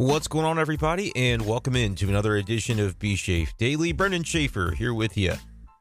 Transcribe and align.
What's 0.00 0.28
going 0.28 0.44
on, 0.44 0.60
everybody? 0.60 1.10
And 1.16 1.44
welcome 1.44 1.74
in 1.74 1.96
to 1.96 2.08
another 2.08 2.36
edition 2.36 2.78
of 2.78 3.00
B 3.00 3.16
Shafe 3.16 3.56
Daily. 3.56 3.90
Brendan 3.90 4.22
Schaefer 4.22 4.70
here 4.70 4.94
with 4.94 5.16
you 5.16 5.32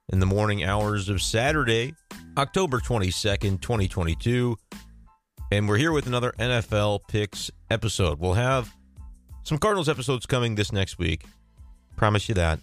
in 0.10 0.20
the 0.20 0.26
morning 0.26 0.64
hours 0.64 1.08
of 1.08 1.22
Saturday, 1.22 1.94
October 2.36 2.80
22nd, 2.80 3.62
2022. 3.62 4.58
And 5.52 5.70
we're 5.70 5.78
here 5.78 5.92
with 5.92 6.08
another 6.08 6.34
NFL 6.40 7.02
Picks 7.08 7.52
episode. 7.70 8.18
We'll 8.20 8.34
have 8.34 8.74
some 9.44 9.60
Cardinals 9.60 9.88
episodes 9.88 10.26
coming 10.26 10.56
this 10.56 10.72
next 10.72 10.98
week. 10.98 11.24
Promise 11.96 12.28
you 12.28 12.34
that. 12.34 12.60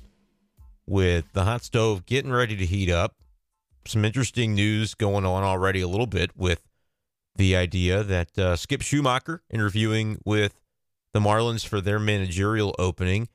With 0.88 1.32
the 1.34 1.44
hot 1.44 1.62
stove 1.62 2.04
getting 2.04 2.32
ready 2.32 2.56
to 2.56 2.66
heat 2.66 2.90
up. 2.90 3.14
Some 3.86 4.04
interesting 4.04 4.54
news 4.56 4.94
going 4.94 5.24
on 5.24 5.44
already 5.44 5.82
a 5.82 5.88
little 5.88 6.08
bit 6.08 6.32
with 6.36 6.66
the 7.36 7.54
idea 7.54 8.02
that 8.02 8.36
uh, 8.36 8.56
Skip 8.56 8.80
Schumaker 8.80 9.38
interviewing 9.50 10.20
with 10.24 10.63
the 11.14 11.20
Marlins 11.20 11.66
for 11.66 11.80
their 11.80 11.98
managerial 11.98 12.74
opening. 12.78 13.28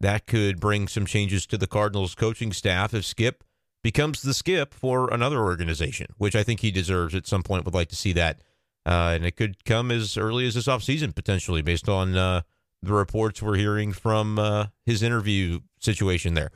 That 0.00 0.26
could 0.26 0.60
bring 0.60 0.88
some 0.88 1.04
changes 1.04 1.46
to 1.48 1.58
the 1.58 1.66
Cardinals 1.66 2.14
coaching 2.14 2.52
staff 2.52 2.94
if 2.94 3.04
Skip 3.04 3.44
becomes 3.82 4.22
the 4.22 4.34
skip 4.34 4.72
for 4.74 5.12
another 5.12 5.40
organization, 5.40 6.06
which 6.18 6.34
I 6.34 6.42
think 6.42 6.60
he 6.60 6.70
deserves 6.70 7.14
at 7.14 7.26
some 7.26 7.42
point. 7.42 7.64
Would 7.64 7.74
like 7.74 7.88
to 7.90 7.96
see 7.96 8.12
that. 8.14 8.40
Uh, 8.84 9.12
and 9.14 9.26
it 9.26 9.36
could 9.36 9.64
come 9.64 9.90
as 9.90 10.16
early 10.16 10.46
as 10.46 10.54
this 10.54 10.66
offseason, 10.66 11.14
potentially, 11.14 11.62
based 11.62 11.88
on 11.88 12.16
uh, 12.16 12.42
the 12.82 12.92
reports 12.92 13.42
we're 13.42 13.56
hearing 13.56 13.92
from 13.92 14.38
uh, 14.38 14.66
his 14.84 15.02
interview 15.02 15.60
situation 15.80 16.34
there. 16.34 16.50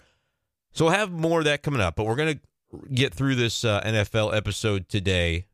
So 0.73 0.85
we'll 0.85 0.95
have 0.95 1.11
more 1.11 1.41
of 1.41 1.45
that 1.47 1.63
coming 1.63 1.81
up, 1.81 1.97
but 1.97 2.05
we're 2.05 2.17
going 2.17 2.39
to 2.39 2.89
get 2.95 3.13
through 3.13 3.35
this 3.35 3.65
uh, 3.65 3.81
NFL 3.83 4.35
episode 4.37 4.89
today. 4.89 5.47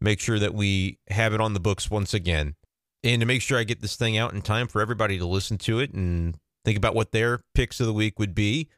Make 0.00 0.18
sure 0.18 0.38
that 0.40 0.54
we 0.54 0.98
have 1.08 1.34
it 1.34 1.40
on 1.40 1.52
the 1.52 1.60
books 1.60 1.90
once 1.90 2.14
again 2.14 2.56
and 3.04 3.20
to 3.20 3.26
make 3.26 3.42
sure 3.42 3.58
I 3.58 3.64
get 3.64 3.80
this 3.80 3.96
thing 3.96 4.16
out 4.16 4.32
in 4.32 4.42
time 4.42 4.66
for 4.66 4.80
everybody 4.80 5.18
to 5.18 5.26
listen 5.26 5.58
to 5.58 5.78
it 5.78 5.92
and 5.92 6.36
think 6.64 6.76
about 6.76 6.94
what 6.94 7.12
their 7.12 7.40
picks 7.54 7.80
of 7.80 7.86
the 7.86 7.92
week 7.92 8.18
would 8.18 8.34
be. 8.34 8.68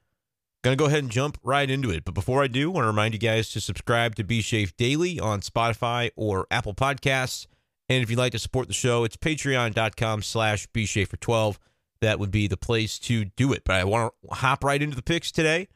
Going 0.62 0.76
to 0.76 0.80
go 0.80 0.86
ahead 0.86 1.02
and 1.02 1.10
jump 1.10 1.38
right 1.42 1.70
into 1.70 1.90
it. 1.90 2.04
But 2.04 2.12
before 2.12 2.42
I 2.42 2.46
do, 2.46 2.70
I 2.70 2.74
want 2.74 2.84
to 2.84 2.88
remind 2.88 3.14
you 3.14 3.20
guys 3.20 3.48
to 3.50 3.60
subscribe 3.62 4.14
to 4.16 4.24
Be 4.24 4.42
Shafe 4.42 4.76
Daily 4.76 5.18
on 5.18 5.40
Spotify 5.40 6.10
or 6.16 6.46
Apple 6.50 6.74
Podcasts. 6.74 7.46
And 7.88 8.02
if 8.02 8.10
you'd 8.10 8.18
like 8.18 8.32
to 8.32 8.38
support 8.38 8.68
the 8.68 8.74
show, 8.74 9.04
it's 9.04 9.16
patreon.com 9.16 10.22
slash 10.22 10.68
for 10.68 11.16
12 11.16 11.58
That 12.02 12.18
would 12.18 12.30
be 12.30 12.46
the 12.46 12.58
place 12.58 12.98
to 13.00 13.24
do 13.24 13.54
it. 13.54 13.62
But 13.64 13.76
I 13.76 13.84
want 13.84 14.12
to 14.28 14.34
hop 14.34 14.62
right 14.62 14.80
into 14.80 14.96
the 14.96 15.02
picks 15.02 15.32
today. 15.32 15.68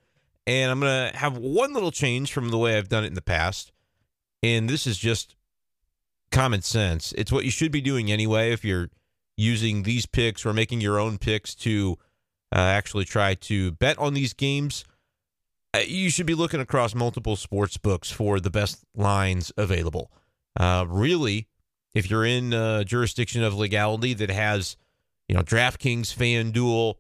And 0.46 0.70
I'm 0.70 0.80
going 0.80 1.10
to 1.10 1.16
have 1.16 1.38
one 1.38 1.72
little 1.72 1.90
change 1.90 2.30
from 2.30 2.50
the 2.50 2.58
way 2.58 2.76
I've 2.76 2.90
done 2.90 3.04
it 3.04 3.08
in 3.08 3.14
the 3.14 3.22
past. 3.22 3.72
And 4.42 4.68
this 4.68 4.86
is 4.86 4.98
just 4.98 5.34
common 6.34 6.62
sense. 6.62 7.12
It's 7.16 7.30
what 7.30 7.44
you 7.44 7.50
should 7.50 7.70
be 7.70 7.80
doing 7.80 8.10
anyway 8.10 8.52
if 8.52 8.64
you're 8.64 8.90
using 9.36 9.84
these 9.84 10.04
picks 10.04 10.44
or 10.44 10.52
making 10.52 10.80
your 10.80 10.98
own 10.98 11.16
picks 11.16 11.54
to 11.54 11.96
uh, 12.52 12.58
actually 12.58 13.04
try 13.04 13.34
to 13.34 13.72
bet 13.72 13.98
on 13.98 14.14
these 14.14 14.34
games. 14.34 14.84
Uh, 15.72 15.80
you 15.86 16.10
should 16.10 16.26
be 16.26 16.34
looking 16.34 16.60
across 16.60 16.94
multiple 16.94 17.36
sports 17.36 17.76
books 17.76 18.10
for 18.10 18.40
the 18.40 18.50
best 18.50 18.84
lines 18.94 19.52
available. 19.56 20.10
Uh, 20.58 20.84
really, 20.88 21.48
if 21.94 22.10
you're 22.10 22.24
in 22.24 22.52
a 22.52 22.84
jurisdiction 22.84 23.42
of 23.42 23.54
legality 23.54 24.14
that 24.14 24.30
has, 24.30 24.76
you 25.28 25.36
know, 25.36 25.42
DraftKings, 25.42 26.14
FanDuel, 26.14 26.94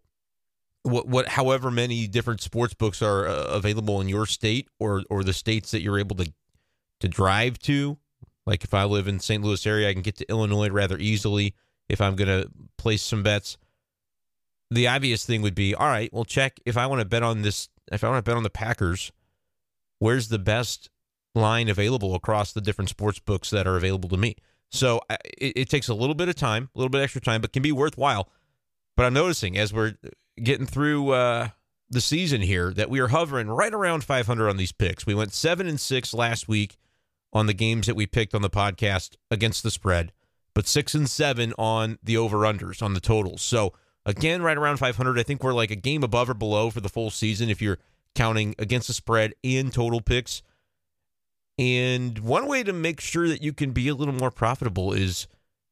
what, 0.82 1.08
what, 1.08 1.28
however 1.28 1.70
many 1.70 2.06
different 2.06 2.40
sports 2.40 2.74
books 2.74 3.02
are 3.02 3.26
uh, 3.26 3.46
available 3.46 4.00
in 4.00 4.08
your 4.08 4.26
state 4.26 4.68
or 4.78 5.02
or 5.10 5.24
the 5.24 5.32
states 5.32 5.70
that 5.70 5.82
you're 5.82 5.98
able 5.98 6.16
to 6.16 6.32
to 7.00 7.08
drive 7.08 7.58
to, 7.60 7.98
like 8.46 8.64
if 8.64 8.74
I 8.74 8.84
live 8.84 9.08
in 9.08 9.20
St. 9.20 9.42
Louis 9.42 9.66
area, 9.66 9.88
I 9.88 9.92
can 9.92 10.02
get 10.02 10.16
to 10.16 10.30
Illinois 10.30 10.70
rather 10.70 10.98
easily 10.98 11.54
if 11.88 12.00
I'm 12.00 12.16
going 12.16 12.28
to 12.28 12.50
place 12.78 13.02
some 13.02 13.22
bets. 13.22 13.56
The 14.70 14.88
obvious 14.88 15.24
thing 15.24 15.42
would 15.42 15.54
be, 15.54 15.74
all 15.74 15.86
right, 15.86 16.12
well 16.12 16.24
check 16.24 16.58
if 16.64 16.76
I 16.76 16.86
want 16.86 17.00
to 17.00 17.04
bet 17.04 17.22
on 17.22 17.42
this 17.42 17.68
if 17.92 18.02
I 18.02 18.08
want 18.08 18.24
to 18.24 18.28
bet 18.28 18.36
on 18.36 18.42
the 18.42 18.50
Packers, 18.50 19.12
where's 19.98 20.28
the 20.28 20.38
best 20.38 20.88
line 21.34 21.68
available 21.68 22.14
across 22.14 22.52
the 22.52 22.60
different 22.60 22.88
sports 22.88 23.18
books 23.18 23.50
that 23.50 23.66
are 23.66 23.76
available 23.76 24.08
to 24.08 24.16
me? 24.16 24.36
So 24.70 25.00
it, 25.38 25.52
it 25.56 25.70
takes 25.70 25.88
a 25.88 25.94
little 25.94 26.14
bit 26.14 26.28
of 26.28 26.34
time, 26.34 26.70
a 26.74 26.78
little 26.78 26.90
bit 26.90 27.02
extra 27.02 27.20
time, 27.20 27.40
but 27.40 27.52
can 27.52 27.62
be 27.62 27.72
worthwhile. 27.72 28.28
But 28.96 29.06
I'm 29.06 29.14
noticing 29.14 29.56
as 29.58 29.72
we're 29.72 29.94
getting 30.42 30.66
through 30.66 31.10
uh, 31.10 31.48
the 31.90 32.00
season 32.00 32.40
here 32.40 32.72
that 32.72 32.90
we 32.90 33.00
are 33.00 33.08
hovering 33.08 33.48
right 33.48 33.72
around 33.72 34.04
500 34.04 34.48
on 34.48 34.56
these 34.56 34.72
picks. 34.72 35.06
We 35.06 35.14
went 35.14 35.32
seven 35.32 35.66
and 35.66 35.80
six 35.80 36.14
last 36.14 36.48
week 36.48 36.76
on 37.34 37.46
the 37.46 37.54
games 37.54 37.86
that 37.86 37.96
we 37.96 38.06
picked 38.06 38.34
on 38.34 38.42
the 38.42 38.50
podcast 38.50 39.16
against 39.30 39.62
the 39.62 39.70
spread, 39.70 40.12
but 40.54 40.68
six 40.68 40.94
and 40.94 41.10
seven 41.10 41.52
on 41.58 41.98
the 42.02 42.16
over 42.16 42.38
unders 42.38 42.82
on 42.82 42.94
the 42.94 43.00
totals. 43.00 43.42
So 43.42 43.72
again, 44.06 44.42
right 44.42 44.56
around 44.56 44.78
500. 44.78 45.18
I 45.18 45.22
think 45.22 45.42
we're 45.42 45.52
like 45.52 45.70
a 45.70 45.76
game 45.76 46.02
above 46.02 46.30
or 46.30 46.34
below 46.34 46.70
for 46.70 46.80
the 46.80 46.88
full 46.88 47.10
season 47.10 47.50
if 47.50 47.60
you're 47.60 47.78
counting 48.14 48.54
against 48.58 48.86
the 48.86 48.94
spread 48.94 49.34
and 49.42 49.72
total 49.72 50.00
picks. 50.00 50.42
And 51.58 52.18
one 52.20 52.46
way 52.46 52.62
to 52.62 52.72
make 52.72 53.00
sure 53.00 53.28
that 53.28 53.42
you 53.42 53.52
can 53.52 53.72
be 53.72 53.88
a 53.88 53.94
little 53.94 54.14
more 54.14 54.30
profitable 54.30 54.92
is 54.92 55.26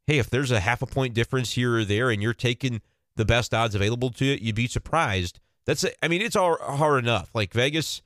hey, 0.07 0.19
if 0.19 0.29
there's 0.29 0.51
a 0.51 0.61
half 0.61 0.83
a 0.83 0.87
point 0.87 1.15
difference 1.15 1.53
here 1.53 1.77
or 1.77 1.85
there 1.85 2.11
and 2.11 2.21
you're 2.23 2.35
taking 2.35 2.81
the 3.17 3.25
best 3.25 3.55
odds 3.55 3.75
available 3.75 4.11
to 4.11 4.25
you, 4.25 4.39
you'd 4.41 4.57
be 4.57 4.67
surprised. 4.67 5.39
That's, 5.65 5.85
I 6.03 6.09
mean, 6.09 6.23
it's 6.23 6.35
all 6.35 6.57
hard 6.61 7.05
enough. 7.05 7.31
Like 7.35 7.53
Vegas, 7.53 8.03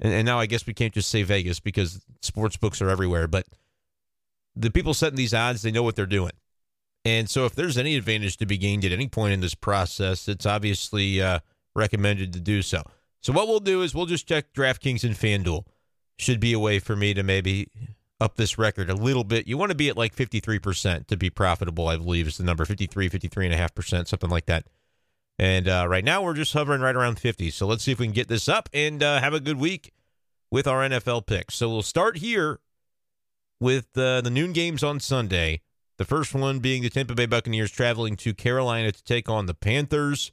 and, 0.00 0.12
and 0.12 0.26
now 0.26 0.38
I 0.38 0.46
guess 0.46 0.66
we 0.66 0.74
can't 0.74 0.94
just 0.94 1.10
say 1.10 1.22
Vegas 1.22 1.60
because 1.60 2.04
sports 2.22 2.56
books 2.56 2.80
are 2.82 2.88
everywhere, 2.88 3.28
but 3.28 3.46
the 4.56 4.70
people 4.70 4.94
setting 4.94 5.16
these 5.16 5.34
odds, 5.34 5.62
they 5.62 5.70
know 5.70 5.82
what 5.82 5.96
they're 5.96 6.06
doing. 6.06 6.32
And 7.04 7.30
so 7.30 7.46
if 7.46 7.54
there's 7.54 7.78
any 7.78 7.96
advantage 7.96 8.36
to 8.38 8.46
be 8.46 8.58
gained 8.58 8.84
at 8.84 8.92
any 8.92 9.08
point 9.08 9.32
in 9.32 9.40
this 9.40 9.54
process, 9.54 10.28
it's 10.28 10.44
obviously 10.44 11.22
uh, 11.22 11.40
recommended 11.74 12.32
to 12.34 12.40
do 12.40 12.62
so. 12.62 12.82
So 13.22 13.32
what 13.32 13.48
we'll 13.48 13.60
do 13.60 13.82
is 13.82 13.94
we'll 13.94 14.06
just 14.06 14.26
check 14.26 14.52
DraftKings 14.52 15.04
and 15.04 15.14
FanDuel. 15.14 15.64
Should 16.18 16.40
be 16.40 16.52
a 16.52 16.58
way 16.58 16.78
for 16.78 16.96
me 16.96 17.14
to 17.14 17.22
maybe 17.22 17.68
up 18.20 18.36
this 18.36 18.58
record 18.58 18.90
a 18.90 18.94
little 18.94 19.24
bit. 19.24 19.46
You 19.46 19.56
want 19.56 19.70
to 19.70 19.76
be 19.76 19.88
at 19.88 19.96
like 19.96 20.14
53% 20.14 21.06
to 21.06 21.16
be 21.16 21.30
profitable, 21.30 21.88
I 21.88 21.96
believe 21.96 22.26
is 22.26 22.36
the 22.36 22.44
number 22.44 22.66
53, 22.66 23.08
53.5%, 23.08 24.06
something 24.06 24.28
like 24.28 24.46
that. 24.46 24.66
And 25.40 25.68
uh, 25.68 25.86
right 25.88 26.04
now 26.04 26.22
we're 26.22 26.34
just 26.34 26.52
hovering 26.52 26.82
right 26.82 26.94
around 26.94 27.18
50. 27.18 27.50
So 27.50 27.66
let's 27.66 27.82
see 27.82 27.92
if 27.92 27.98
we 27.98 28.04
can 28.04 28.12
get 28.12 28.28
this 28.28 28.46
up 28.46 28.68
and 28.74 29.02
uh, 29.02 29.20
have 29.20 29.32
a 29.32 29.40
good 29.40 29.58
week 29.58 29.90
with 30.50 30.66
our 30.66 30.86
NFL 30.86 31.24
picks. 31.24 31.54
So 31.54 31.70
we'll 31.70 31.80
start 31.80 32.18
here 32.18 32.60
with 33.58 33.86
uh, 33.96 34.20
the 34.20 34.28
noon 34.28 34.52
games 34.52 34.84
on 34.84 35.00
Sunday. 35.00 35.62
The 35.96 36.04
first 36.04 36.34
one 36.34 36.58
being 36.58 36.82
the 36.82 36.90
Tampa 36.90 37.14
Bay 37.14 37.24
Buccaneers 37.24 37.70
traveling 37.70 38.16
to 38.16 38.34
Carolina 38.34 38.92
to 38.92 39.02
take 39.02 39.30
on 39.30 39.46
the 39.46 39.54
Panthers. 39.54 40.30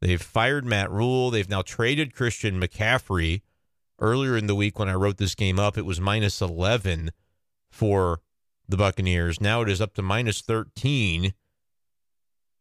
They've 0.00 0.22
fired 0.22 0.64
Matt 0.64 0.88
Rhule. 0.88 1.32
They've 1.32 1.50
now 1.50 1.62
traded 1.62 2.14
Christian 2.14 2.60
McCaffrey. 2.60 3.42
Earlier 3.98 4.36
in 4.36 4.46
the 4.46 4.54
week, 4.54 4.78
when 4.78 4.88
I 4.88 4.94
wrote 4.94 5.16
this 5.16 5.34
game 5.34 5.58
up, 5.58 5.76
it 5.76 5.84
was 5.84 6.00
minus 6.00 6.40
11 6.40 7.10
for 7.72 8.20
the 8.68 8.76
Buccaneers. 8.76 9.40
Now 9.40 9.62
it 9.62 9.68
is 9.68 9.80
up 9.80 9.94
to 9.94 10.02
minus 10.02 10.42
13 10.42 11.34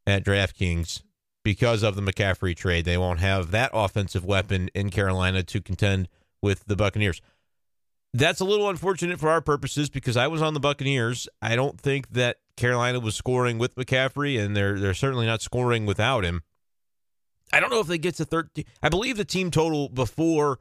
at 0.08 0.26
DraftKings 0.26 1.04
because 1.44 1.84
of 1.84 1.96
the 1.96 2.02
McCaffrey 2.02 2.56
trade. 2.56 2.86
They 2.86 2.98
won't 2.98 3.20
have 3.20 3.52
that 3.52 3.72
offensive 3.74 4.26
weapon 4.26 4.70
in 4.74 4.90
Carolina 4.90 5.44
to 5.44 5.62
contend 5.62 6.08
with 6.42 6.66
the 6.66 6.76
Buccaneers. 6.76 7.22
That's 8.14 8.40
a 8.40 8.46
little 8.46 8.70
unfortunate 8.70 9.20
for 9.20 9.30
our 9.30 9.42
purposes 9.42 9.90
because 9.90 10.16
I 10.16 10.28
was 10.28 10.42
on 10.42 10.54
the 10.54 10.60
Buccaneers. 10.60 11.28
I 11.42 11.56
don't 11.56 11.80
think 11.80 12.10
that 12.12 12.38
Carolina 12.56 13.00
was 13.00 13.16
scoring 13.16 13.58
with 13.58 13.76
McCaffrey, 13.76 14.40
and 14.40 14.56
they're 14.56 14.80
they're 14.80 14.94
certainly 14.94 15.26
not 15.26 15.42
scoring 15.42 15.86
without 15.86 16.24
him. 16.24 16.44
I 17.52 17.60
don't 17.60 17.70
know 17.70 17.80
if 17.80 17.88
they 17.88 17.98
get 17.98 18.16
to 18.16 18.26
13. 18.26 18.66
I 18.82 18.90
believe 18.90 19.18
the 19.18 19.26
team 19.26 19.52
total 19.52 19.90
before 19.90 20.60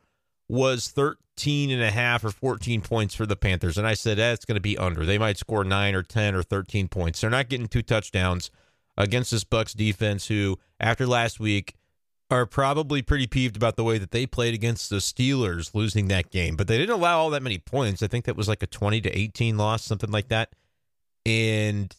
was 0.48 0.88
13 0.88 1.70
and 1.70 1.82
a 1.82 1.90
half 1.90 2.24
or 2.24 2.30
14 2.30 2.82
points 2.82 3.14
for 3.14 3.24
the 3.24 3.36
Panthers. 3.36 3.78
And 3.78 3.86
I 3.86 3.94
said, 3.94 4.18
that's 4.18 4.44
eh, 4.44 4.46
going 4.46 4.56
to 4.56 4.60
be 4.60 4.76
under. 4.76 5.06
They 5.06 5.16
might 5.16 5.38
score 5.38 5.64
nine 5.64 5.94
or 5.94 6.02
10 6.02 6.34
or 6.34 6.42
13 6.42 6.88
points. 6.88 7.20
They're 7.20 7.30
not 7.30 7.48
getting 7.48 7.68
two 7.68 7.80
touchdowns 7.80 8.50
against 8.98 9.30
this 9.30 9.44
Bucks 9.44 9.72
defense, 9.72 10.26
who 10.26 10.58
after 10.82 11.06
last 11.06 11.40
week 11.40 11.76
are 12.30 12.46
probably 12.46 13.02
pretty 13.02 13.26
peeved 13.26 13.56
about 13.56 13.76
the 13.76 13.84
way 13.84 13.98
that 13.98 14.10
they 14.10 14.26
played 14.26 14.54
against 14.54 14.90
the 14.90 14.96
Steelers, 14.96 15.74
losing 15.74 16.08
that 16.08 16.30
game. 16.30 16.56
But 16.56 16.66
they 16.66 16.78
didn't 16.78 16.94
allow 16.94 17.18
all 17.18 17.30
that 17.30 17.42
many 17.42 17.58
points. 17.58 18.02
I 18.02 18.06
think 18.06 18.24
that 18.24 18.36
was 18.36 18.48
like 18.48 18.62
a 18.62 18.66
twenty 18.66 19.00
to 19.02 19.16
eighteen 19.16 19.56
loss, 19.56 19.84
something 19.84 20.10
like 20.10 20.28
that. 20.28 20.54
And 21.24 21.94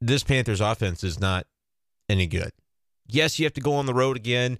this 0.00 0.24
Panthers 0.24 0.60
offense 0.60 1.04
is 1.04 1.20
not 1.20 1.46
any 2.08 2.26
good. 2.26 2.52
Yes, 3.06 3.38
you 3.38 3.44
have 3.44 3.54
to 3.54 3.60
go 3.60 3.74
on 3.74 3.86
the 3.86 3.94
road 3.94 4.16
again. 4.16 4.58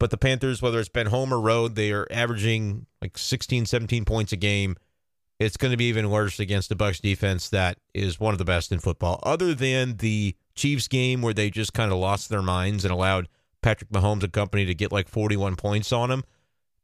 But 0.00 0.10
the 0.10 0.16
Panthers, 0.18 0.60
whether 0.60 0.80
it's 0.80 0.88
been 0.88 1.06
home 1.06 1.32
or 1.32 1.40
road, 1.40 1.76
they 1.76 1.92
are 1.92 2.06
averaging 2.10 2.86
like 3.00 3.16
16, 3.16 3.66
17 3.66 4.04
points 4.04 4.32
a 4.32 4.36
game 4.36 4.76
it's 5.38 5.56
going 5.56 5.70
to 5.70 5.76
be 5.76 5.86
even 5.86 6.10
worse 6.10 6.38
against 6.38 6.68
the 6.68 6.76
Bucks 6.76 7.00
defense 7.00 7.48
that 7.50 7.78
is 7.92 8.20
one 8.20 8.32
of 8.32 8.38
the 8.38 8.44
best 8.44 8.72
in 8.72 8.78
football. 8.78 9.20
Other 9.22 9.54
than 9.54 9.96
the 9.96 10.36
Chiefs 10.54 10.88
game 10.88 11.22
where 11.22 11.34
they 11.34 11.50
just 11.50 11.72
kind 11.72 11.92
of 11.92 11.98
lost 11.98 12.28
their 12.28 12.42
minds 12.42 12.84
and 12.84 12.92
allowed 12.92 13.28
Patrick 13.62 13.90
Mahomes 13.90 14.22
and 14.22 14.32
company 14.32 14.64
to 14.64 14.74
get 14.74 14.92
like 14.92 15.08
41 15.08 15.56
points 15.56 15.92
on 15.92 16.10
them. 16.10 16.24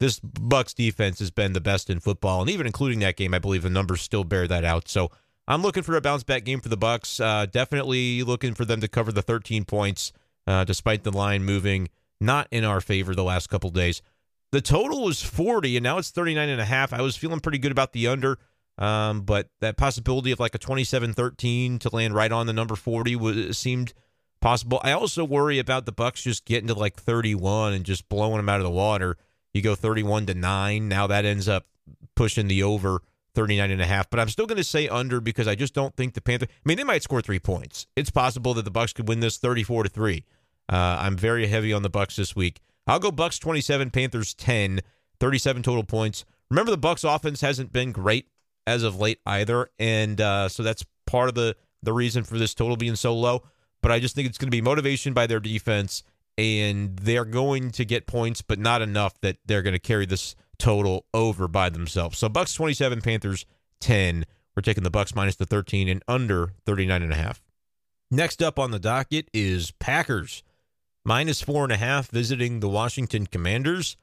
This 0.01 0.19
Bucks 0.19 0.73
defense 0.73 1.19
has 1.19 1.31
been 1.31 1.53
the 1.53 1.61
best 1.61 1.91
in 1.91 2.01
football, 2.01 2.41
and 2.41 2.49
even 2.49 2.67
including 2.67 3.01
that 3.01 3.17
game, 3.17 3.35
I 3.35 3.39
believe 3.39 3.63
the 3.63 3.71
numbers 3.71 4.01
still 4.01 4.25
bear 4.25 4.49
that 4.49 4.65
out. 4.65 4.89
So 4.89 5.11
I'm 5.47 5.61
looking 5.61 5.83
for 5.83 5.95
a 5.95 6.01
bounce 6.01 6.25
back 6.25 6.45
game 6.45 6.61
for 6.61 6.71
the 6.71 6.77
Bucks. 6.79 7.21
Uh, 7.21 7.45
definitely 7.45 8.23
looking 8.23 8.55
for 8.55 8.65
them 8.65 8.81
to 8.81 8.89
cover 8.89 9.13
the 9.13 9.21
13 9.21 9.67
points, 9.67 10.13
uh, 10.47 10.65
despite 10.65 11.05
the 11.05 11.13
line 11.13 11.45
moving 11.45 11.89
not 12.21 12.49
in 12.51 12.65
our 12.65 12.81
favor 12.81 13.15
the 13.15 13.25
last 13.25 13.49
couple 13.49 13.71
days. 13.71 14.03
The 14.53 14.61
total 14.61 15.05
was 15.05 15.23
40, 15.23 15.77
and 15.77 15.85
now 15.85 15.99
it's 15.99 16.11
39 16.11 16.49
and 16.49 16.61
a 16.61 16.65
half. 16.65 16.93
I 16.93 17.03
was 17.03 17.17
feeling 17.17 17.41
pretty 17.41 17.59
good 17.59 17.71
about 17.71 17.93
the 17.93 18.09
under, 18.09 18.39
um, 18.79 19.23
but 19.23 19.49
that 19.61 19.77
possibility 19.77 20.33
of 20.33 20.41
like 20.41 20.55
a 20.55 20.59
27-13 20.59 21.79
to 21.81 21.95
land 21.95 22.15
right 22.15 22.33
on 22.33 22.47
the 22.47 22.53
number 22.53 22.75
40 22.75 23.15
was 23.17 23.59
seemed 23.59 23.93
possible. 24.41 24.81
I 24.83 24.93
also 24.93 25.25
worry 25.25 25.59
about 25.61 25.87
the 25.87 25.93
Bucks 25.93 26.23
just 26.23 26.45
getting 26.45 26.67
to 26.67 26.75
like 26.75 26.97
31 26.97 27.75
and 27.75 27.85
just 27.85 28.09
blowing 28.09 28.39
them 28.39 28.49
out 28.49 28.59
of 28.59 28.65
the 28.65 28.71
water. 28.71 29.17
You 29.55 29.63
go 29.63 29.75
31 29.77 30.27
to 30.27 30.35
9. 30.35 30.89
Now 30.89 31.07
that 31.07 31.25
ends 31.25 31.49
up 31.49 31.67
pushing 32.17 32.49
the 32.49 32.63
over 32.63 33.03
39 33.35 33.71
and 33.71 33.81
a 33.81 33.87
half, 33.87 34.11
but 34.11 34.19
I'm 34.19 34.29
still 34.29 34.47
going 34.47 34.59
to 34.59 34.65
say 34.65 34.89
under 34.89 35.21
because 35.21 35.47
I 35.47 35.55
just 35.55 35.75
don't 35.75 35.95
think 35.95 36.15
the 36.15 36.21
Panthers 36.21 36.49
I 36.51 36.69
mean, 36.69 36.77
they 36.77 36.85
might 36.85 37.05
score 37.05 37.23
3 37.23 37.39
points. 37.39 37.87
It's 37.95 38.11
possible 38.11 38.55
that 38.55 38.65
the 38.65 38.71
Bucks 38.73 38.93
could 38.93 39.07
win 39.07 39.21
this 39.21 39.37
34 39.39 39.85
to 39.85 39.89
3. 39.89 40.25
Uh, 40.69 40.75
I'm 40.75 41.17
very 41.17 41.47
heavy 41.47 41.73
on 41.73 41.83
the 41.83 41.91
Bucks 41.91 42.17
this 42.17 42.35
week. 42.35 42.61
I'll 42.87 42.99
go 42.99 43.11
Bucks 43.11 43.39
27, 43.39 43.91
Panthers 43.91 44.35
10, 44.35 44.81
37 45.19 45.63
total 45.63 45.85
points. 45.85 46.25
Remember 46.51 46.71
the 46.71 46.79
Bucks 46.79 47.05
offense 47.05 47.41
hasn't 47.41 47.73
been 47.73 47.93
great 47.93 48.29
as 48.67 48.83
of 48.83 48.99
late 48.99 49.21
either, 49.27 49.71
and 49.79 50.21
uh, 50.21 50.49
so 50.49 50.63
that's 50.63 50.85
part 51.07 51.29
of 51.29 51.35
the 51.35 51.57
the 51.83 51.93
reason 51.93 52.25
for 52.25 52.39
this 52.39 52.55
total 52.55 52.77
being 52.77 52.97
so 52.97 53.15
low. 53.15 53.43
But 53.81 53.91
I 53.91 54.01
just 54.01 54.15
think 54.15 54.29
it's 54.29 54.37
going 54.37 54.49
to 54.49 54.57
be 54.57 54.61
motivation 54.61 55.15
by 55.15 55.27
their 55.27 55.41
defense, 55.41 56.03
and 56.37 56.97
they're 56.99 57.25
going 57.25 57.71
to 57.71 57.85
get 57.85 58.07
points, 58.07 58.43
but 58.43 58.59
not 58.59 58.83
enough 58.83 59.19
that 59.23 59.39
they're 59.47 59.63
going 59.63 59.73
to 59.75 59.79
carry 59.79 60.05
this 60.07 60.35
total 60.59 61.07
over 61.15 61.49
by 61.49 61.71
themselves. 61.71 62.19
So 62.19 62.29
Bucks 62.29 62.53
27, 62.55 63.01
Panthers 63.01 63.47
10. 63.81 64.27
We're 64.55 64.63
taking 64.63 64.85
the 64.85 64.91
Bucks 64.91 65.15
minus 65.15 65.37
the 65.37 65.47
13 65.47 65.89
and 65.89 66.03
under 66.07 66.53
39 66.67 67.03
and 67.03 67.13
a 67.13 67.17
half. 67.17 67.43
Next 68.11 68.43
up 68.43 68.59
on 68.59 68.73
the 68.73 68.79
docket 68.79 69.29
is 69.33 69.71
Packers 69.71 70.43
minus 71.05 71.41
four 71.41 71.65
and 71.65 71.73
a 71.73 71.77
half 71.77 72.09
visiting 72.11 72.61
the 72.61 72.69
Washington 72.69 73.27
Commanders. 73.27 73.97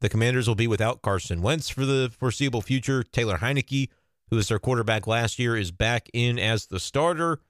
The 0.00 0.08
Commanders 0.08 0.48
will 0.48 0.54
be 0.54 0.66
without 0.66 1.02
Carson 1.02 1.42
Wentz 1.42 1.68
for 1.68 1.84
the 1.84 2.10
foreseeable 2.18 2.62
future. 2.62 3.02
Taylor 3.02 3.38
Heinicke, 3.38 3.88
who 4.30 4.36
was 4.36 4.48
their 4.48 4.58
quarterback 4.58 5.06
last 5.06 5.38
year, 5.38 5.56
is 5.56 5.70
back 5.70 6.08
in 6.12 6.38
as 6.38 6.66
the 6.66 6.80
starter. 6.80 7.40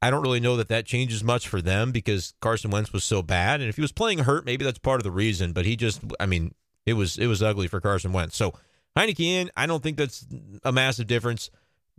I 0.00 0.10
don't 0.10 0.22
really 0.22 0.40
know 0.40 0.56
that 0.56 0.68
that 0.68 0.84
changes 0.84 1.22
much 1.22 1.46
for 1.46 1.62
them 1.62 1.92
because 1.92 2.34
Carson 2.40 2.70
Wentz 2.70 2.92
was 2.92 3.04
so 3.04 3.22
bad, 3.22 3.60
and 3.60 3.68
if 3.68 3.76
he 3.76 3.82
was 3.82 3.92
playing 3.92 4.20
hurt, 4.20 4.44
maybe 4.44 4.64
that's 4.64 4.78
part 4.78 5.00
of 5.00 5.04
the 5.04 5.12
reason. 5.12 5.52
But 5.52 5.64
he 5.64 5.76
just, 5.76 6.00
I 6.18 6.26
mean, 6.26 6.54
it 6.86 6.94
was 6.94 7.18
it 7.18 7.28
was 7.28 7.42
ugly 7.42 7.68
for 7.68 7.80
Carson 7.80 8.12
Wentz. 8.12 8.36
So 8.36 8.52
Heinicke 8.96 9.20
in, 9.20 9.50
I 9.56 9.66
don't 9.66 9.82
think 9.82 9.96
that's 9.96 10.26
a 10.64 10.72
massive 10.72 11.06
difference. 11.06 11.50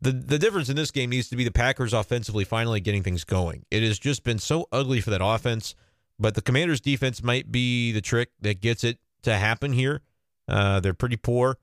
The 0.02 0.12
the 0.12 0.38
difference 0.38 0.70
in 0.70 0.76
this 0.76 0.92
game 0.92 1.10
needs 1.10 1.30
to 1.30 1.36
be 1.38 1.46
the 1.46 1.52
Packers 1.52 1.94
offensively 1.94 2.44
finally 2.44 2.82
getting 2.82 3.04
things 3.04 3.24
going. 3.24 3.66
It 3.72 3.84
has 3.84 4.00
just 4.00 4.24
been 4.24 4.40
so 4.40 4.68
ugly 4.72 5.00
for 5.00 5.10
that 5.12 5.24
offense, 5.24 5.76
but 6.20 6.36
the 6.36 6.42
Commanders 6.42 6.82
defense 6.82 7.24
might 7.24 7.52
be 7.52 7.92
the 7.92 8.02
trick 8.02 8.30
that 8.42 8.62
gets 8.62 8.84
it 8.84 9.00
to 9.24 9.36
happen 9.36 9.74
here. 9.74 10.02
Uh, 10.48 10.80
they're 10.80 10.94
pretty 10.94 11.18
poor. 11.18 11.58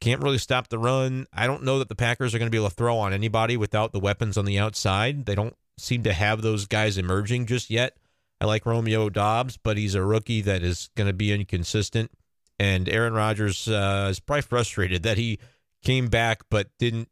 Can't 0.00 0.22
really 0.22 0.38
stop 0.38 0.68
the 0.68 0.78
run. 0.78 1.26
I 1.32 1.46
don't 1.46 1.64
know 1.64 1.78
that 1.78 1.88
the 1.88 1.96
Packers 1.96 2.34
are 2.34 2.38
going 2.38 2.46
to 2.46 2.50
be 2.50 2.58
able 2.58 2.68
to 2.68 2.74
throw 2.74 2.98
on 2.98 3.12
anybody 3.12 3.56
without 3.56 3.92
the 3.92 4.00
weapons 4.00 4.36
on 4.36 4.44
the 4.44 4.58
outside. 4.58 5.26
They 5.26 5.34
don't 5.34 5.56
seem 5.76 6.02
to 6.04 6.12
have 6.12 6.42
those 6.42 6.66
guys 6.66 6.98
emerging 6.98 7.46
just 7.46 7.70
yet. 7.70 7.96
I 8.40 8.46
like 8.46 8.66
Romeo 8.66 9.08
Doubs, 9.10 9.56
but 9.56 9.76
he's 9.76 9.94
a 9.94 10.02
rookie 10.02 10.40
that 10.42 10.62
is 10.62 10.90
going 10.94 11.08
to 11.08 11.12
be 11.12 11.32
inconsistent. 11.32 12.12
And 12.60 12.88
Aaron 12.88 13.12
Rodgers 13.12 13.68
uh, 13.68 14.08
is 14.10 14.20
probably 14.20 14.42
frustrated 14.42 15.02
that 15.02 15.18
he 15.18 15.38
came 15.82 16.08
back 16.08 16.42
but 16.50 16.68
didn't 16.78 17.08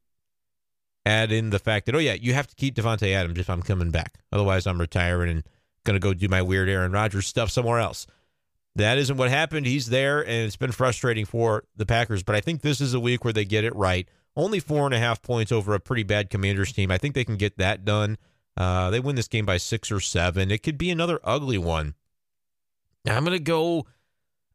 add 1.05 1.33
in 1.33 1.51
the 1.51 1.59
fact 1.59 1.87
that, 1.87 1.95
oh, 1.95 2.01
yeah, 2.01 2.15
you 2.15 2.35
have 2.35 2.47
to 2.49 2.55
keep 2.55 2.75
Davante 2.75 3.13
Adams 3.13 3.39
if 3.39 3.51
I'm 3.51 3.63
coming 3.63 3.91
back. 3.91 4.15
Otherwise, 4.33 4.67
I'm 4.67 4.81
retiring 4.81 5.31
and 5.31 5.45
going 5.87 5.99
to 5.99 6.01
go 6.01 6.13
do 6.13 6.29
my 6.29 6.43
weird 6.43 6.69
Aaron 6.69 6.93
Rodgers 6.93 7.27
stuff 7.27 7.51
somewhere 7.51 7.79
else. 7.79 8.07
That 8.75 8.99
isn't 8.99 9.17
what 9.17 9.31
happened. 9.31 9.65
He's 9.65 9.89
there, 9.89 10.21
and 10.21 10.45
it's 10.45 10.57
been 10.57 10.73
frustrating 10.73 11.25
for 11.25 11.65
the 11.77 11.87
Packers. 11.87 12.23
But 12.23 12.37
I 12.37 12.41
think 12.43 12.61
this 12.61 12.83
is 12.83 12.93
a 12.93 13.01
week 13.01 13.25
where 13.25 13.33
they 13.33 13.47
get 13.47 13.65
it 13.65 13.75
right. 13.75 14.07
Only 14.37 14.61
four 14.61 14.85
and 14.85 14.95
a 14.95 14.99
half 14.99 15.23
points 15.23 15.51
over 15.51 15.73
a 15.73 15.81
pretty 15.81 16.03
bad 16.03 16.29
Commanders 16.29 16.73
team. 16.73 16.91
I 16.91 16.99
think 16.99 17.15
they 17.15 17.25
can 17.25 17.37
get 17.37 17.57
that 17.57 17.87
done. 17.87 18.19
Uh, 18.55 18.91
they 18.91 19.01
win 19.01 19.17
this 19.17 19.29
game 19.29 19.47
by 19.47 19.57
six 19.57 19.91
or 19.91 20.01
seven. 20.01 20.51
It 20.51 20.63
could 20.63 20.77
be 20.77 20.91
another 20.91 21.21
ugly 21.25 21.57
one. 21.57 21.95
I'm 23.09 23.25
to 23.25 23.39
go. 23.39 23.87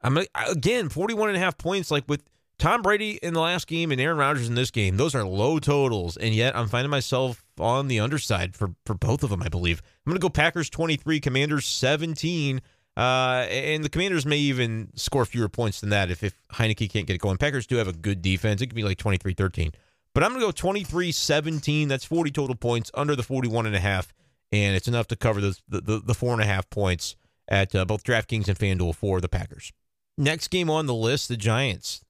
I'm 0.03 0.15
gonna, 0.15 0.27
again 0.49 0.89
41 0.89 1.29
and 1.29 1.37
a 1.37 1.39
half 1.39 1.57
points. 1.57 1.89
Like 1.89 2.03
with 2.07 2.23
Tom 2.61 2.83
Brady 2.83 3.17
in 3.23 3.33
the 3.33 3.39
last 3.39 3.65
game 3.65 3.91
and 3.91 3.99
Aaron 3.99 4.19
Rodgers 4.19 4.47
in 4.47 4.53
this 4.53 4.69
game, 4.69 4.95
those 4.95 5.15
are 5.15 5.25
low 5.25 5.57
totals, 5.57 6.15
and 6.15 6.35
yet 6.35 6.55
I'm 6.55 6.67
finding 6.67 6.91
myself 6.91 7.43
on 7.59 7.87
the 7.87 7.99
underside 7.99 8.55
for 8.55 8.75
for 8.85 8.93
both 8.93 9.23
of 9.23 9.31
them. 9.31 9.41
I 9.41 9.49
believe 9.49 9.81
I'm 10.05 10.11
going 10.11 10.19
to 10.19 10.23
go 10.23 10.29
Packers 10.29 10.69
23, 10.69 11.19
Commanders 11.19 11.65
17. 11.65 12.61
Uh, 12.95 13.47
and 13.49 13.83
the 13.83 13.89
Commanders 13.89 14.27
may 14.27 14.37
even 14.37 14.91
score 14.93 15.25
fewer 15.25 15.49
points 15.49 15.81
than 15.81 15.89
that 15.89 16.11
if, 16.11 16.23
if 16.23 16.35
Heinicke 16.53 16.87
can't 16.91 17.07
get 17.07 17.15
it 17.15 17.17
going. 17.21 17.37
Packers 17.37 17.65
do 17.65 17.77
have 17.77 17.87
a 17.87 17.93
good 17.93 18.21
defense. 18.21 18.61
It 18.61 18.67
could 18.67 18.75
be 18.75 18.83
like 18.83 18.99
23 18.99 19.33
13. 19.33 19.71
But 20.13 20.23
I'm 20.23 20.29
going 20.29 20.41
to 20.41 20.45
go 20.45 20.51
23 20.51 21.11
17. 21.11 21.87
That's 21.87 22.05
40 22.05 22.29
total 22.29 22.55
points 22.55 22.91
under 22.93 23.15
the 23.15 23.23
41 23.23 23.65
and 23.65 23.75
a 23.75 23.79
half. 23.79 24.13
And 24.51 24.75
it's 24.75 24.87
enough 24.87 25.07
to 25.07 25.15
cover 25.15 25.41
the, 25.41 25.57
the, 25.67 25.99
the 26.05 26.13
four 26.13 26.33
and 26.33 26.43
a 26.43 26.45
half 26.45 26.69
points 26.69 27.15
at 27.47 27.73
uh, 27.73 27.85
both 27.85 28.03
DraftKings 28.03 28.47
and 28.47 28.59
FanDuel 28.59 28.93
for 28.93 29.19
the 29.19 29.29
Packers. 29.29 29.73
Next 30.15 30.49
game 30.49 30.69
on 30.69 30.85
the 30.85 30.93
list, 30.93 31.27
the 31.27 31.37
Giants 31.37 32.03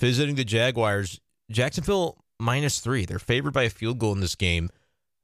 visiting 0.00 0.34
the 0.34 0.44
Jaguars. 0.44 1.20
Jacksonville 1.50 2.24
minus 2.38 2.80
three. 2.80 3.04
They're 3.04 3.18
favored 3.18 3.52
by 3.52 3.64
a 3.64 3.70
field 3.70 3.98
goal 3.98 4.12
in 4.12 4.20
this 4.20 4.34
game. 4.34 4.70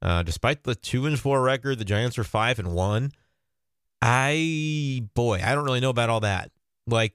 Uh, 0.02 0.23
despite 0.23 0.64
the 0.64 0.75
two 0.75 1.06
and 1.06 1.19
four 1.19 1.43
record, 1.43 1.78
the 1.78 1.84
Giants 1.84 2.19
are 2.19 2.25
five 2.25 2.58
and 2.58 2.75
one. 2.75 3.12
I 4.02 5.02
boy, 5.14 5.40
I 5.43 5.55
don't 5.55 5.64
really 5.64 5.81
know 5.81 5.90
about 5.90 6.11
all 6.11 6.20
that. 6.20 6.50
Like 6.87 7.14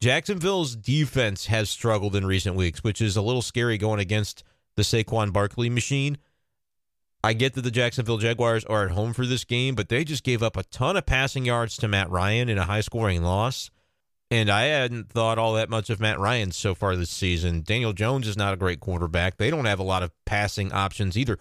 Jacksonville's 0.00 0.76
defense 0.76 1.46
has 1.46 1.70
struggled 1.70 2.14
in 2.14 2.26
recent 2.26 2.54
weeks, 2.54 2.84
which 2.84 3.00
is 3.00 3.16
a 3.16 3.22
little 3.22 3.42
scary 3.42 3.78
going 3.78 3.98
against 3.98 4.44
the 4.76 4.82
Saquon 4.82 5.32
Barkley 5.32 5.70
machine. 5.70 6.18
I 7.24 7.32
get 7.32 7.54
that 7.54 7.62
the 7.62 7.72
Jacksonville 7.72 8.18
Jaguars 8.18 8.64
are 8.66 8.84
at 8.84 8.92
home 8.92 9.12
for 9.12 9.26
this 9.26 9.42
game, 9.42 9.74
but 9.74 9.88
they 9.88 10.04
just 10.04 10.22
gave 10.22 10.42
up 10.42 10.56
a 10.56 10.62
ton 10.62 10.96
of 10.96 11.06
passing 11.06 11.44
yards 11.44 11.76
to 11.78 11.88
Matt 11.88 12.10
Ryan 12.10 12.48
in 12.48 12.58
a 12.58 12.64
high 12.64 12.80
scoring 12.80 13.22
loss. 13.22 13.70
And 14.30 14.50
I 14.50 14.64
hadn't 14.64 15.08
thought 15.08 15.38
all 15.38 15.54
that 15.54 15.70
much 15.70 15.88
of 15.88 16.00
Matt 16.00 16.18
Ryan 16.18 16.52
so 16.52 16.74
far 16.74 16.96
this 16.96 17.10
season. 17.10 17.62
Daniel 17.62 17.94
Jones 17.94 18.28
is 18.28 18.36
not 18.36 18.52
a 18.52 18.58
great 18.58 18.80
quarterback. 18.80 19.38
They 19.38 19.50
don't 19.50 19.64
have 19.64 19.78
a 19.78 19.84
lot 19.84 20.02
of 20.02 20.12
passing 20.26 20.70
options 20.72 21.16
either. 21.16 21.38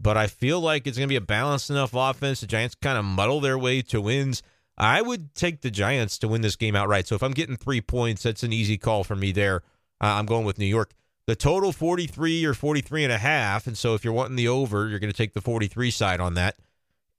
But 0.00 0.16
I 0.16 0.28
feel 0.28 0.60
like 0.60 0.86
it's 0.86 0.96
going 0.96 1.08
to 1.08 1.12
be 1.12 1.16
a 1.16 1.20
balanced 1.20 1.70
enough 1.70 1.90
offense. 1.94 2.40
The 2.40 2.46
Giants 2.46 2.76
kind 2.76 2.96
of 2.96 3.04
muddle 3.04 3.40
their 3.40 3.58
way 3.58 3.82
to 3.82 4.00
wins. 4.00 4.42
I 4.76 5.02
would 5.02 5.34
take 5.34 5.62
the 5.62 5.72
Giants 5.72 6.18
to 6.18 6.28
win 6.28 6.42
this 6.42 6.54
game 6.54 6.76
outright. 6.76 7.08
So 7.08 7.16
if 7.16 7.22
I'm 7.24 7.32
getting 7.32 7.56
three 7.56 7.80
points, 7.80 8.22
that's 8.22 8.44
an 8.44 8.52
easy 8.52 8.78
call 8.78 9.02
for 9.02 9.16
me 9.16 9.32
there. 9.32 9.62
Uh, 10.00 10.06
I'm 10.06 10.26
going 10.26 10.44
with 10.44 10.58
New 10.58 10.66
York. 10.66 10.92
The 11.26 11.34
total 11.34 11.72
43 11.72 12.44
or 12.44 12.54
43 12.54 13.04
and 13.04 13.12
a 13.12 13.18
half. 13.18 13.66
And 13.66 13.76
so 13.76 13.94
if 13.94 14.04
you're 14.04 14.12
wanting 14.12 14.36
the 14.36 14.46
over, 14.46 14.88
you're 14.88 15.00
going 15.00 15.12
to 15.12 15.16
take 15.16 15.34
the 15.34 15.40
43 15.40 15.90
side 15.90 16.20
on 16.20 16.34
that. 16.34 16.56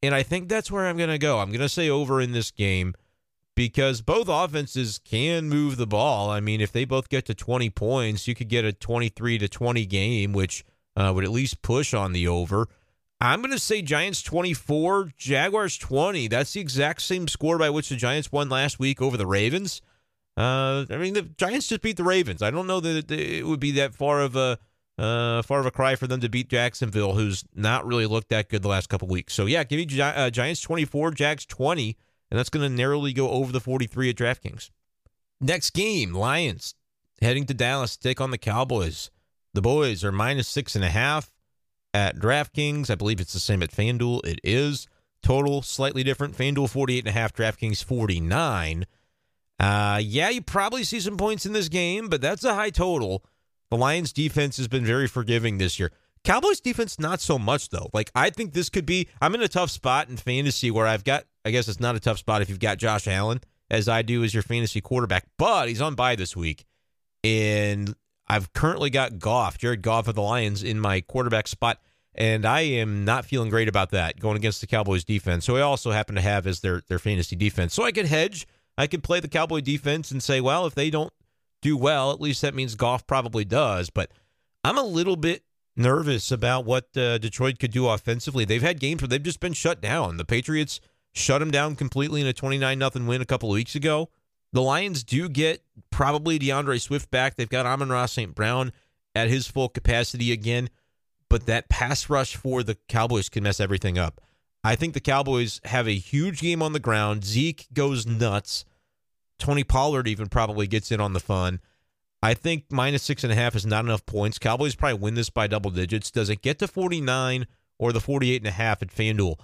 And 0.02 0.16
I 0.16 0.24
think 0.24 0.48
that's 0.48 0.72
where 0.72 0.88
I'm 0.88 0.96
going 0.96 1.10
to 1.10 1.18
go. 1.18 1.40
I'm 1.40 1.50
going 1.50 1.60
to 1.60 1.68
say 1.68 1.90
over 1.90 2.22
in 2.22 2.32
this 2.32 2.52
game 2.52 2.96
because 3.60 4.02
both 4.02 4.30
offenses 4.30 5.02
can 5.04 5.50
move 5.50 5.76
the 5.76 5.86
ball. 5.86 6.30
I 6.30 6.40
mean, 6.40 6.62
if 6.62 6.72
they 6.72 6.86
both 6.86 7.10
get 7.10 7.26
to 7.26 7.34
20 7.34 7.70
points, 7.72 8.26
you 8.26 8.34
could 8.34 8.48
get 8.48 8.64
a 8.64 8.72
23 8.72 9.38
to 9.38 9.50
20 9.50 9.86
game, 9.86 10.32
which 10.32 10.64
uh, 10.96 11.12
would 11.14 11.26
at 11.26 11.30
least 11.30 11.62
push 11.62 11.94
on 11.94 12.14
the 12.14 12.26
over. 12.26 12.70
I'm 13.20 13.42
going 13.42 13.52
to 13.52 13.60
say 13.60 13.82
Giants 13.82 14.22
24, 14.22 15.12
Jaguars 15.18 15.78
20. 15.78 16.30
That's 16.30 16.54
the 16.54 16.62
exact 16.62 17.02
same 17.02 17.28
score 17.28 17.58
by 17.58 17.70
which 17.70 17.90
the 17.90 17.98
Giants 17.98 18.32
won 18.32 18.48
last 18.48 18.80
week 18.80 19.02
over 19.02 19.18
the 19.18 19.28
Ravens. 19.28 19.82
Uh, 20.38 20.86
I 20.90 20.96
mean, 20.96 21.14
the 21.14 21.24
Giants 21.24 21.68
just 21.68 21.82
beat 21.82 21.98
the 21.98 22.04
Ravens. 22.06 22.42
I 22.42 22.52
don't 22.52 22.66
know 22.66 22.80
that 22.80 23.12
it 23.12 23.46
would 23.46 23.60
be 23.60 23.72
that 23.72 23.94
far 23.94 24.22
of 24.22 24.38
a 24.38 24.58
uh, 24.98 25.42
far 25.42 25.60
of 25.60 25.66
a 25.66 25.72
cry 25.72 25.96
for 25.96 26.08
them 26.08 26.22
to 26.22 26.30
beat 26.30 26.48
Jacksonville, 26.48 27.16
who's 27.16 27.44
not 27.54 27.86
really 27.86 28.06
looked 28.06 28.30
that 28.30 28.48
good 28.48 28.62
the 28.62 28.70
last 28.70 28.88
couple 28.88 29.10
weeks. 29.10 29.34
So 29.34 29.48
yeah, 29.48 29.66
give 29.66 29.80
me 29.80 29.86
Gi- 29.86 30.02
uh, 30.02 30.30
Giants 30.30 30.62
24, 30.62 31.12
Jags 31.12 31.46
20, 31.46 31.98
and 32.30 32.38
that's 32.38 32.50
going 32.50 32.70
to 32.70 32.76
narrowly 32.76 33.14
go 33.14 33.30
over 33.30 33.52
the 33.52 33.60
43 33.60 34.10
at 34.10 34.16
DraftKings. 34.16 34.70
Next 35.42 35.72
game, 35.72 36.14
Lions 36.14 36.76
heading 37.22 37.46
to 37.46 37.54
Dallas 37.54 37.96
to 37.98 38.08
take 38.08 38.22
on 38.22 38.32
the 38.32 38.38
Cowboys. 38.38 39.10
The 39.54 39.62
boys 39.62 40.04
are 40.04 40.12
minus 40.12 40.48
six 40.48 40.76
and 40.76 40.86
a 40.86 40.90
half 40.90 41.32
at 41.94 42.18
DraftKings. 42.18 42.90
I 42.90 42.96
believe 42.96 43.20
it's 43.20 43.34
the 43.34 43.40
same 43.40 43.64
at 43.64 43.72
FanDuel. 43.72 44.26
It 44.26 44.40
is. 44.44 44.88
Total 45.22 45.62
slightly 45.62 46.04
different. 46.04 46.38
FanDuel 46.38 46.70
48 46.70 47.00
and 47.00 47.08
a 47.08 47.12
half, 47.12 47.34
DraftKings 47.34 47.84
49. 47.84 48.86
Uh, 49.60 50.00
yeah, 50.02 50.30
you 50.30 50.42
probably 50.42 50.84
see 50.84 51.00
some 51.00 51.18
points 51.18 51.46
in 51.46 51.52
this 51.52 51.68
game, 51.68 52.08
but 52.08 52.22
that's 52.22 52.46
a 52.46 52.56
high 52.56 52.70
total. 52.70 53.26
The 53.70 53.78
Lions 53.78 54.14
defense 54.14 54.58
has 54.58 54.68
been 54.68 54.86
very 54.86 55.08
forgiving 55.08 55.58
this 55.58 55.80
year. 55.80 55.92
Cowboys 56.24 56.60
defense, 56.60 57.00
not 57.00 57.22
so 57.22 57.40
much 57.40 57.70
though. 57.70 57.90
Like 57.94 58.12
I 58.14 58.30
think 58.30 58.54
this 58.54 58.70
could 58.70 58.86
be. 58.86 59.08
I'm 59.22 59.36
in 59.36 59.42
a 59.42 59.48
tough 59.48 59.72
spot 59.72 60.10
in 60.10 60.18
fantasy 60.18 60.72
where 60.72 60.88
I've 60.88 61.04
got. 61.04 61.26
I 61.46 61.52
guess 61.52 61.68
it's 61.68 61.80
not 61.80 61.96
a 61.96 62.00
tough 62.00 62.20
spot 62.20 62.42
if 62.42 62.50
you've 62.50 62.60
got 62.60 62.78
Josh 62.78 63.08
Allen 63.08 63.42
as 63.70 63.88
I 63.88 64.02
do 64.02 64.24
as 64.24 64.34
your 64.34 64.44
fantasy 64.44 64.82
quarterback, 64.82 65.26
but 65.38 65.70
he's 65.70 65.82
on 65.82 65.96
bye 65.96 66.16
this 66.16 66.36
week, 66.36 66.66
and 67.24 67.96
I've 68.28 68.54
currently 68.54 68.90
got 68.90 69.20
Goff, 69.20 69.58
Jared 69.58 69.82
Goff 69.82 70.08
of 70.08 70.16
the 70.16 70.22
Lions, 70.22 70.64
in 70.64 70.80
my 70.80 71.02
quarterback 71.02 71.48
spot, 71.48 71.80
and 72.14 72.46
I 72.46 72.62
am 72.62 73.06
not 73.06 73.26
feeling 73.26 73.50
great 73.50 73.68
about 73.68 73.92
that 73.92 74.20
going 74.20 74.38
against 74.38 74.62
the 74.62 74.68
Cowboys 74.68 75.04
defense. 75.04 75.46
So 75.46 75.56
I 75.56 75.62
also 75.62 75.92
happen 75.92 76.16
to 76.16 76.22
have 76.22 76.46
as 76.46 76.60
their 76.60 76.82
their 76.88 77.00
fantasy 77.00 77.36
defense. 77.36 77.74
So 77.74 77.84
I 77.84 77.92
could 77.92 78.06
hedge. 78.06 78.48
I 78.78 78.88
could 78.88 79.04
play 79.04 79.20
the 79.20 79.28
Cowboy 79.28 79.62
defense 79.62 80.12
and 80.12 80.24
say, 80.24 80.40
well, 80.40 80.66
if 80.66 80.74
they 80.74 80.90
don't 80.90 81.12
do 81.62 81.76
well, 81.76 82.12
at 82.12 82.22
least 82.22 82.42
that 82.42 82.56
means 82.56 82.76
Goff 82.76 83.06
probably 83.06 83.44
does. 83.44 83.90
But 83.90 84.12
I'm 84.64 84.78
a 84.78 84.84
little 84.84 85.18
bit 85.18 85.44
nervous 85.76 86.32
about 86.32 86.66
what 86.66 86.96
uh, 86.98 87.18
Detroit 87.18 87.60
could 87.60 87.72
do 87.72 87.88
offensively. 87.88 88.46
They've 88.46 88.62
had 88.62 88.80
games 88.80 89.02
where 89.02 89.08
they've 89.08 89.22
just 89.22 89.40
been 89.40 89.54
shut 89.54 89.82
down. 89.82 90.18
The 90.18 90.26
Patriots 90.26 90.82
shut 91.14 91.40
them 91.40 91.52
down 91.52 91.76
completely 91.76 92.22
in 92.22 92.28
a 92.28 92.34
29 92.34 92.78
nothing 92.78 93.08
win 93.08 93.22
a 93.22 93.26
couple 93.26 93.50
of 93.50 93.56
weeks 93.56 93.76
ago. 93.76 94.10
The 94.52 94.62
Lions 94.62 95.04
do 95.04 95.30
get 95.30 95.64
probably 95.92 96.40
D'Andre 96.40 96.80
Swift 96.80 97.12
back. 97.12 97.36
They've 97.36 97.48
got 97.50 97.66
Amon-Ra 97.66 98.08
St. 98.08 98.34
Brown 98.34 98.72
at 99.16 99.30
his 99.30 99.48
full 99.48 99.70
capacity 99.70 100.32
again, 100.32 100.70
but 101.30 101.46
that 101.46 101.70
pass 101.70 102.10
rush 102.10 102.36
for 102.36 102.64
the 102.64 102.78
Cowboys 102.88 103.30
can 103.30 103.44
mess 103.44 103.60
everything 103.60 103.98
up. 103.98 104.22
I 104.64 104.76
think 104.76 104.94
the 104.94 105.00
Cowboys 105.00 105.62
have 105.66 105.88
a 105.88 105.96
huge 105.96 106.42
game 106.42 106.62
on 106.62 106.74
the 106.74 106.80
ground. 106.80 107.24
Zeke 107.24 107.68
goes 107.74 108.06
nuts. 108.06 108.66
Tony 109.38 109.64
Pollard 109.64 110.08
even 110.08 110.28
probably 110.28 110.68
gets 110.68 110.92
in 110.92 111.00
on 111.00 111.14
the 111.14 111.20
fun. 111.20 111.62
I 112.22 112.34
think 112.34 112.66
minus 112.70 113.04
six 113.04 113.24
and 113.24 113.32
a 113.32 113.36
half 113.36 113.56
is 113.56 113.66
not 113.66 113.86
enough 113.86 114.06
points. 114.06 114.40
Cowboys 114.40 114.76
probably 114.76 115.00
win 115.00 115.14
this 115.14 115.30
by 115.30 115.48
double 115.48 115.72
digits. 115.72 116.12
Does 116.12 116.30
it 116.30 116.42
get 116.42 116.60
to 116.60 116.68
49 116.68 117.48
or 117.78 117.94
the 117.94 118.02
48 118.02 118.42
and 118.42 118.48
a 118.48 118.52
half 118.52 118.82
at 118.82 118.90
FanDuel? 118.90 119.40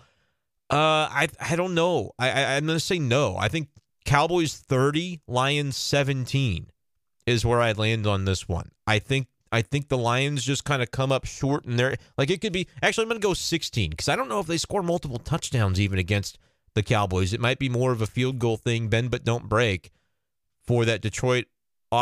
Uh, 0.70 1.08
I 1.10 1.29
I 1.39 1.55
don't 1.55 1.74
know. 1.75 2.12
I, 2.20 2.29
I 2.29 2.53
am 2.55 2.67
to 2.67 2.79
say 2.79 3.00
no. 3.00 3.38
I 3.38 3.48
think 3.48 3.70
Cowboys 4.03 4.55
30, 4.55 5.22
Lions 5.27 5.77
17 5.77 6.67
is 7.25 7.46
where 7.46 7.62
I 7.62 7.72
land 7.72 8.05
on 8.05 8.25
this 8.25 8.48
one. 8.48 8.72
I 8.86 9.00
think 9.00 9.27
I 9.51 9.62
think 9.62 9.88
the 9.88 9.98
Lions 9.98 10.44
just 10.44 10.65
kind 10.65 10.82
of 10.82 10.91
come 10.91 11.12
up 11.12 11.25
short 11.25 11.65
and 11.65 11.79
they're 11.79 11.96
like 12.17 12.29
it 12.29 12.41
could 12.41 12.51
be 12.51 12.67
actually 12.82 13.05
I'm 13.05 13.12
to 13.12 13.20
go 13.20 13.34
16 13.34 13.94
cuz 13.94 14.10
I 14.10 14.15
don't 14.15 14.27
know 14.27 14.39
if 14.39 14.48
they 14.48 14.58
score 14.58 14.84
multiple 14.84 15.20
touchdowns 15.20 15.79
even 15.79 15.98
against 15.98 16.38
the 16.74 16.84
Cowboys. 16.84 17.32
It 17.32 17.39
might 17.39 17.60
be 17.60 17.70
more 17.70 17.91
of 17.91 18.01
a 18.01 18.08
field 18.08 18.39
goal 18.39 18.58
thing, 18.58 18.89
bend 18.89 19.12
but 19.12 19.24
don't 19.24 19.48
break 19.48 19.91
for 20.62 20.84
that 20.86 21.01
Detroit 21.01 21.46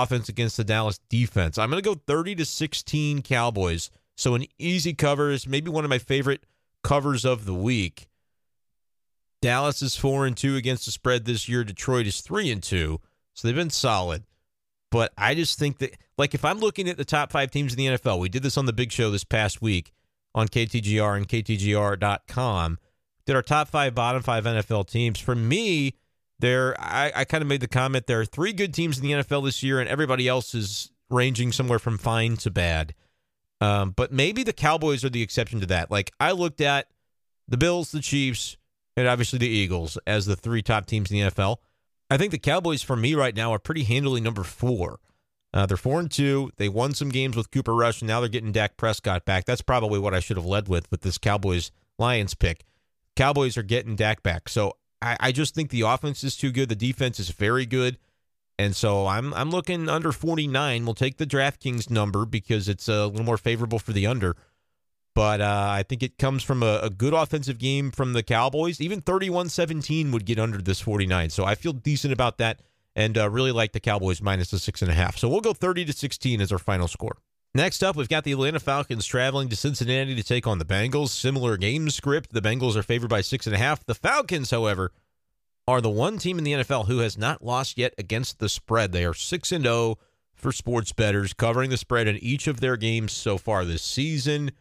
offense 0.02 0.30
against 0.30 0.58
the 0.58 0.64
Dallas 0.64 1.00
defense. 1.10 1.58
I'm 1.58 1.70
going 1.70 1.82
to 1.82 1.88
go 1.88 2.02
30 2.08 2.36
to 2.36 2.46
16 2.46 3.22
Cowboys. 3.22 3.92
So 4.16 4.36
an 4.36 4.46
easy 4.58 4.94
cover 4.94 5.30
is 5.32 5.48
maybe 5.48 5.70
one 5.70 5.84
of 5.84 5.90
my 5.90 5.98
favorite 5.98 6.46
covers 6.84 7.26
of 7.26 7.46
the 7.46 7.54
week. 7.54 8.10
Dallas 9.42 9.82
is 9.82 9.96
4 9.96 10.26
and 10.26 10.38
2 10.38 10.56
against 10.56 10.86
the 10.86 10.92
spread 10.92 11.26
this 11.26 11.50
year. 11.50 11.64
Detroit 11.64 12.08
is 12.08 12.22
3 12.22 12.52
and 12.52 12.64
2. 12.64 13.00
So 13.34 13.48
they've 13.48 13.56
been 13.56 13.70
solid. 13.70 14.24
But 14.90 15.12
I 15.18 15.34
just 15.34 15.58
think 15.58 15.80
that 15.80 15.98
like 16.18 16.34
if 16.34 16.46
I'm 16.46 16.60
looking 16.60 16.88
at 16.88 16.98
the 16.98 17.06
top 17.06 17.32
5 17.32 17.50
teams 17.50 17.74
in 17.74 17.78
the 17.78 17.98
NFL, 17.98 18.20
we 18.20 18.30
did 18.30 18.44
this 18.44 18.58
on 18.58 18.68
the 18.68 18.74
big 18.74 18.92
show 18.92 19.10
this 19.10 19.24
past 19.24 19.62
week 19.62 19.92
on 20.36 20.48
KTGR 20.48 21.18
and 21.18 21.28
KTGR.com. 21.28 22.78
Did 23.26 23.36
our 23.36 23.42
top 23.42 23.70
5 23.70 23.96
bottom 23.96 24.22
5 24.22 24.44
NFL 24.44 24.88
teams. 24.88 25.20
For 25.20 25.36
me, 25.36 25.96
there, 26.44 26.76
I, 26.78 27.12
I 27.16 27.24
kind 27.26 27.42
of 27.42 27.48
made 27.48 27.62
the 27.62 27.70
comment 27.70 28.06
there 28.06 28.20
are 28.20 28.26
three 28.26 28.52
good 28.52 28.74
teams 28.74 29.00
in 29.00 29.04
the 29.04 29.14
NFL 29.14 29.46
this 29.46 29.64
year, 29.64 29.80
and 29.80 29.88
everybody 29.88 30.28
else 30.28 30.54
is 30.54 30.92
ranging 31.10 31.54
somewhere 31.54 31.80
from 31.80 31.98
fine 31.98 32.36
to 32.38 32.52
bad. 32.52 32.94
Um, 33.62 33.92
but 33.92 34.12
maybe 34.12 34.44
the 34.44 34.52
Cowboys 34.52 35.06
are 35.06 35.10
the 35.10 35.22
exception 35.22 35.62
to 35.62 35.66
that. 35.68 35.90
Like 35.90 36.12
I 36.20 36.34
looked 36.34 36.60
at 36.60 36.88
the 37.48 37.56
Bills, 37.56 37.92
the 37.92 38.02
Chiefs, 38.02 38.58
and 38.98 39.08
obviously 39.08 39.40
the 39.40 39.48
Eagles 39.48 39.98
as 40.06 40.26
the 40.26 40.36
three 40.36 40.62
top 40.62 40.86
teams 40.86 41.10
in 41.10 41.18
the 41.18 41.32
NFL. 41.32 41.58
I 42.12 42.18
think 42.18 42.32
the 42.32 42.38
Cowboys, 42.38 42.82
for 42.82 42.98
me 42.98 43.16
right 43.16 43.36
now, 43.36 43.54
are 43.54 43.60
pretty 43.60 43.86
handily 43.86 44.20
number 44.20 44.44
four. 44.44 45.00
Uh, 45.54 45.66
they're 45.66 45.78
four 45.78 46.02
and 46.02 46.12
two. 46.12 46.52
They 46.58 46.68
won 46.68 46.94
some 46.94 47.08
games 47.08 47.38
with 47.38 47.52
Cooper 47.52 47.74
Rush, 47.74 48.02
and 48.02 48.08
now 48.10 48.20
they're 48.20 48.28
getting 48.28 48.52
Dak 48.52 48.76
Prescott 48.76 49.24
back. 49.24 49.46
That's 49.46 49.62
probably 49.62 49.98
what 49.98 50.14
I 50.14 50.20
should 50.20 50.36
have 50.36 50.46
led 50.46 50.68
with 50.68 50.92
with 50.92 51.02
this 51.02 51.18
Cowboys 51.18 51.72
Lions 51.98 52.34
pick. 52.34 52.66
Cowboys 53.16 53.58
are 53.58 53.64
getting 53.64 53.96
Dak 53.96 54.24
back, 54.24 54.50
so 54.50 54.74
I, 55.04 55.18
I 55.20 55.32
just 55.32 55.54
think 55.54 55.70
the 55.70 55.82
offense 55.82 56.24
is 56.24 56.36
too 56.36 56.52
good. 56.52 56.70
The 56.70 56.76
defense 56.76 57.20
is 57.20 57.30
very 57.30 57.66
good. 57.66 57.98
And 58.60 58.76
so 58.76 59.08
I'm 59.08 59.34
I'm 59.34 59.50
looking 59.50 59.90
under 59.90 60.12
49. 60.12 60.86
We'll 60.86 60.94
take 60.94 61.18
the 61.18 61.26
DraftKings 61.26 61.90
number 61.90 62.26
because 62.26 62.70
it's 62.70 62.88
a 62.88 63.08
little 63.08 63.26
more 63.26 63.38
favorable 63.38 63.80
for 63.80 63.94
the 63.94 64.08
under. 64.08 64.36
But 65.16 65.42
uh, 65.42 65.68
I 65.70 65.84
think 65.84 66.02
it 66.02 66.18
comes 66.18 66.42
from 66.44 66.64
a, 66.64 66.80
a, 66.82 66.90
good 66.90 67.14
offensive 67.14 67.60
game 67.60 67.92
from 67.92 68.14
the 68.14 68.24
Cowboys. 68.24 68.82
Even 68.82 69.00
31 69.00 69.50
17 69.50 70.12
would 70.12 70.26
get 70.26 70.40
under 70.40 70.60
this 70.60 70.80
49. 70.80 71.30
So 71.30 71.46
I 71.46 71.54
feel 71.54 71.74
decent 71.74 72.14
about 72.14 72.40
that 72.40 72.62
and 72.96 73.18
uh, 73.18 73.30
really 73.30 73.52
like 73.52 73.74
the 73.74 73.80
Cowboys 73.80 74.22
minus 74.22 74.50
the 74.50 74.60
six 74.60 74.82
and 74.82 74.90
a 74.90 74.96
half. 74.96 75.18
So 75.18 75.30
we'll 75.30 75.42
go 75.42 75.54
30 75.54 75.86
to 75.86 75.94
16 75.94 76.42
as 76.42 76.52
our 76.52 76.58
final 76.58 76.88
score. 76.88 77.18
Next 77.56 77.84
up, 77.84 77.96
we've 77.96 78.10
got 78.10 78.24
the 78.24 78.32
Atlanta 78.32 78.60
Falcons 78.60 79.06
traveling 79.06 79.48
to 79.50 79.56
Cincinnati 79.56 80.16
to 80.16 80.24
take 80.24 80.48
on 80.48 80.58
the 80.58 80.66
Bengals. 80.66 81.10
Similar 81.10 81.56
game 81.58 81.92
script. 81.92 82.34
The 82.34 82.42
Bengals 82.42 82.76
are 82.76 82.82
favored 82.82 83.12
by 83.12 83.22
six 83.22 83.46
and 83.46 83.56
a 83.56 83.60
half. 83.60 83.86
The 83.86 83.94
Falcons, 83.94 84.50
however, 84.50 84.92
are 85.68 85.80
the 85.80 85.90
one 85.90 86.18
team 86.18 86.40
in 86.40 86.44
the 86.44 86.54
NFL 86.54 86.88
who 86.88 87.00
has 87.00 87.16
not 87.16 87.44
lost 87.44 87.78
yet 87.78 87.94
against 88.00 88.40
the 88.40 88.50
spread. 88.50 88.92
They 88.92 89.06
are 89.06 89.14
6 89.14 89.52
and 89.52 89.64
0 89.64 90.00
for 90.34 90.52
sports 90.52 90.94
bettors, 90.94 91.34
covering 91.34 91.70
the 91.70 91.78
spread 91.78 92.08
in 92.08 92.18
each 92.18 92.48
of 92.48 92.60
their 92.60 92.76
games 92.76 93.12
so 93.12 93.38
far 93.38 93.66
this 93.66 93.84
season. 93.84 94.52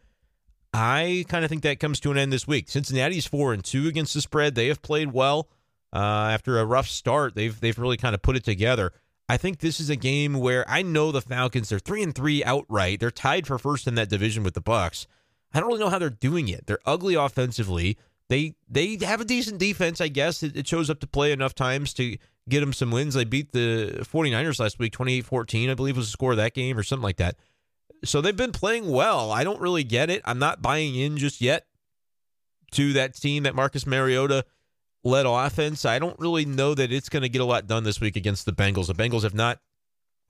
I 0.71 1.25
kind 1.27 1.43
of 1.43 1.49
think 1.49 1.63
that 1.63 1.79
comes 1.79 1.99
to 2.01 2.11
an 2.11 2.17
end 2.19 2.31
this 2.31 2.47
week. 2.47 2.69
Cincinnati's 2.69 3.25
4 3.25 3.53
and 3.53 3.63
2 3.63 3.87
against 3.87 4.13
the 4.13 4.21
spread. 4.21 4.53
They 4.53 4.67
have 4.67 4.83
played 4.83 5.11
well. 5.11 5.49
Uh, 5.91 6.29
after 6.31 6.59
a 6.59 6.65
rough 6.65 6.87
start, 6.87 7.33
they've 7.35 7.59
they've 7.59 7.77
really 7.77 7.97
kind 7.97 8.15
of 8.15 8.21
put 8.21 8.35
it 8.35 8.43
together. 8.43 8.91
I 9.29 9.37
think 9.37 9.59
this 9.59 9.79
is 9.79 9.89
a 9.89 9.95
game 9.95 10.33
where 10.35 10.69
I 10.69 10.81
know 10.81 11.11
the 11.11 11.21
Falcons 11.21 11.71
are 11.71 11.79
three 11.79 12.03
and 12.03 12.13
three 12.13 12.43
outright. 12.43 12.99
They're 12.99 13.11
tied 13.11 13.47
for 13.47 13.57
first 13.57 13.87
in 13.87 13.95
that 13.95 14.09
division 14.09 14.43
with 14.43 14.53
the 14.53 14.61
Bucks. 14.61 15.07
I 15.53 15.59
don't 15.59 15.69
really 15.69 15.79
know 15.79 15.89
how 15.89 15.99
they're 15.99 16.09
doing 16.09 16.49
it. 16.49 16.67
They're 16.67 16.79
ugly 16.85 17.15
offensively. 17.15 17.97
They 18.29 18.55
they 18.67 18.97
have 19.01 19.21
a 19.21 19.25
decent 19.25 19.59
defense, 19.59 20.01
I 20.01 20.07
guess. 20.07 20.43
It, 20.43 20.57
it 20.57 20.67
shows 20.67 20.89
up 20.89 20.99
to 21.01 21.07
play 21.07 21.31
enough 21.31 21.55
times 21.55 21.93
to 21.95 22.17
get 22.49 22.59
them 22.59 22.73
some 22.73 22.91
wins. 22.91 23.13
They 23.13 23.23
beat 23.23 23.51
the 23.51 24.05
49ers 24.11 24.59
last 24.59 24.79
week, 24.79 24.93
28-14, 24.93 25.69
I 25.69 25.73
believe 25.75 25.95
was 25.95 26.07
the 26.07 26.11
score 26.11 26.31
of 26.31 26.37
that 26.37 26.53
game 26.53 26.77
or 26.77 26.83
something 26.83 27.03
like 27.03 27.17
that. 27.17 27.35
So 28.03 28.19
they've 28.19 28.35
been 28.35 28.51
playing 28.51 28.89
well. 28.89 29.31
I 29.31 29.43
don't 29.43 29.61
really 29.61 29.83
get 29.83 30.09
it. 30.09 30.21
I'm 30.25 30.39
not 30.39 30.61
buying 30.61 30.95
in 30.95 31.17
just 31.17 31.39
yet 31.39 31.67
to 32.71 32.93
that 32.93 33.15
team 33.15 33.43
that 33.43 33.55
Marcus 33.55 33.87
Mariota 33.87 34.45
led 35.03 35.25
offense. 35.25 35.85
I 35.85 35.99
don't 35.99 36.19
really 36.19 36.45
know 36.45 36.73
that 36.73 36.91
it's 36.91 37.09
going 37.09 37.23
to 37.23 37.29
get 37.29 37.41
a 37.41 37.45
lot 37.45 37.67
done 37.67 37.83
this 37.83 37.99
week 37.99 38.15
against 38.15 38.45
the 38.45 38.53
Bengals. 38.53 38.87
The 38.87 38.95
Bengals 38.95 39.23
have 39.23 39.33
not 39.33 39.59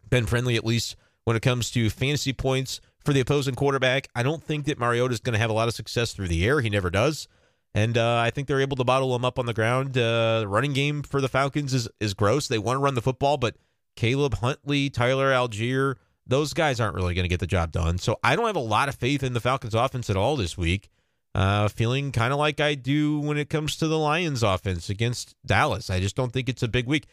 been 0.09 0.25
friendly, 0.25 0.55
at 0.55 0.65
least 0.65 0.95
when 1.23 1.35
it 1.35 1.41
comes 1.41 1.71
to 1.71 1.89
fantasy 1.89 2.33
points 2.33 2.81
for 3.03 3.13
the 3.13 3.19
opposing 3.19 3.55
quarterback. 3.55 4.07
I 4.15 4.23
don't 4.23 4.43
think 4.43 4.65
that 4.65 4.79
Mariota 4.79 5.13
is 5.13 5.19
going 5.19 5.33
to 5.33 5.39
have 5.39 5.49
a 5.49 5.53
lot 5.53 5.67
of 5.67 5.73
success 5.73 6.13
through 6.13 6.27
the 6.27 6.45
air. 6.45 6.61
He 6.61 6.69
never 6.69 6.89
does. 6.89 7.27
And 7.75 7.97
uh, 7.97 8.17
I 8.17 8.29
think 8.29 8.47
they're 8.47 8.61
able 8.61 8.77
to 8.77 8.83
bottle 8.83 9.13
them 9.13 9.25
up 9.25 9.39
on 9.39 9.45
the 9.45 9.53
ground. 9.53 9.97
Uh, 9.97 10.41
the 10.41 10.47
running 10.47 10.73
game 10.73 11.01
for 11.01 11.21
the 11.21 11.29
Falcons 11.29 11.73
is, 11.73 11.89
is 11.99 12.13
gross. 12.13 12.47
They 12.47 12.59
want 12.59 12.77
to 12.77 12.81
run 12.81 12.93
the 12.93 13.01
football, 13.01 13.37
but 13.37 13.55
Caleb 13.95 14.35
Huntley, 14.35 14.89
Tyler 14.89 15.31
Allgeier, 15.31 15.95
those 16.25 16.53
guys 16.53 16.79
aren't 16.79 16.95
really 16.95 17.15
going 17.15 17.25
to 17.25 17.29
get 17.29 17.39
the 17.39 17.47
job 17.47 17.71
done. 17.71 17.97
So 17.97 18.19
I 18.23 18.35
don't 18.35 18.45
have 18.45 18.55
a 18.55 18.59
lot 18.59 18.89
of 18.89 18.95
faith 18.95 19.23
in 19.23 19.33
the 19.33 19.41
Falcons 19.41 19.73
offense 19.73 20.09
at 20.09 20.17
all 20.17 20.35
this 20.35 20.57
week. 20.57 20.89
Uh, 21.35 21.67
feeling 21.67 22.11
kind 22.11 22.31
of 22.31 22.37
like 22.37 22.59
I 22.59 22.75
do 22.75 23.19
when 23.19 23.37
it 23.37 23.49
comes 23.49 23.75
to 23.77 23.87
the 23.87 23.97
Lions 23.97 24.43
offense 24.43 24.89
against 24.89 25.35
Dallas. 25.43 25.89
I 25.89 25.99
just 25.99 26.15
don't 26.15 26.31
think 26.31 26.47
it's 26.47 26.61
a 26.61 26.67
big 26.67 26.85
week. 26.85 27.07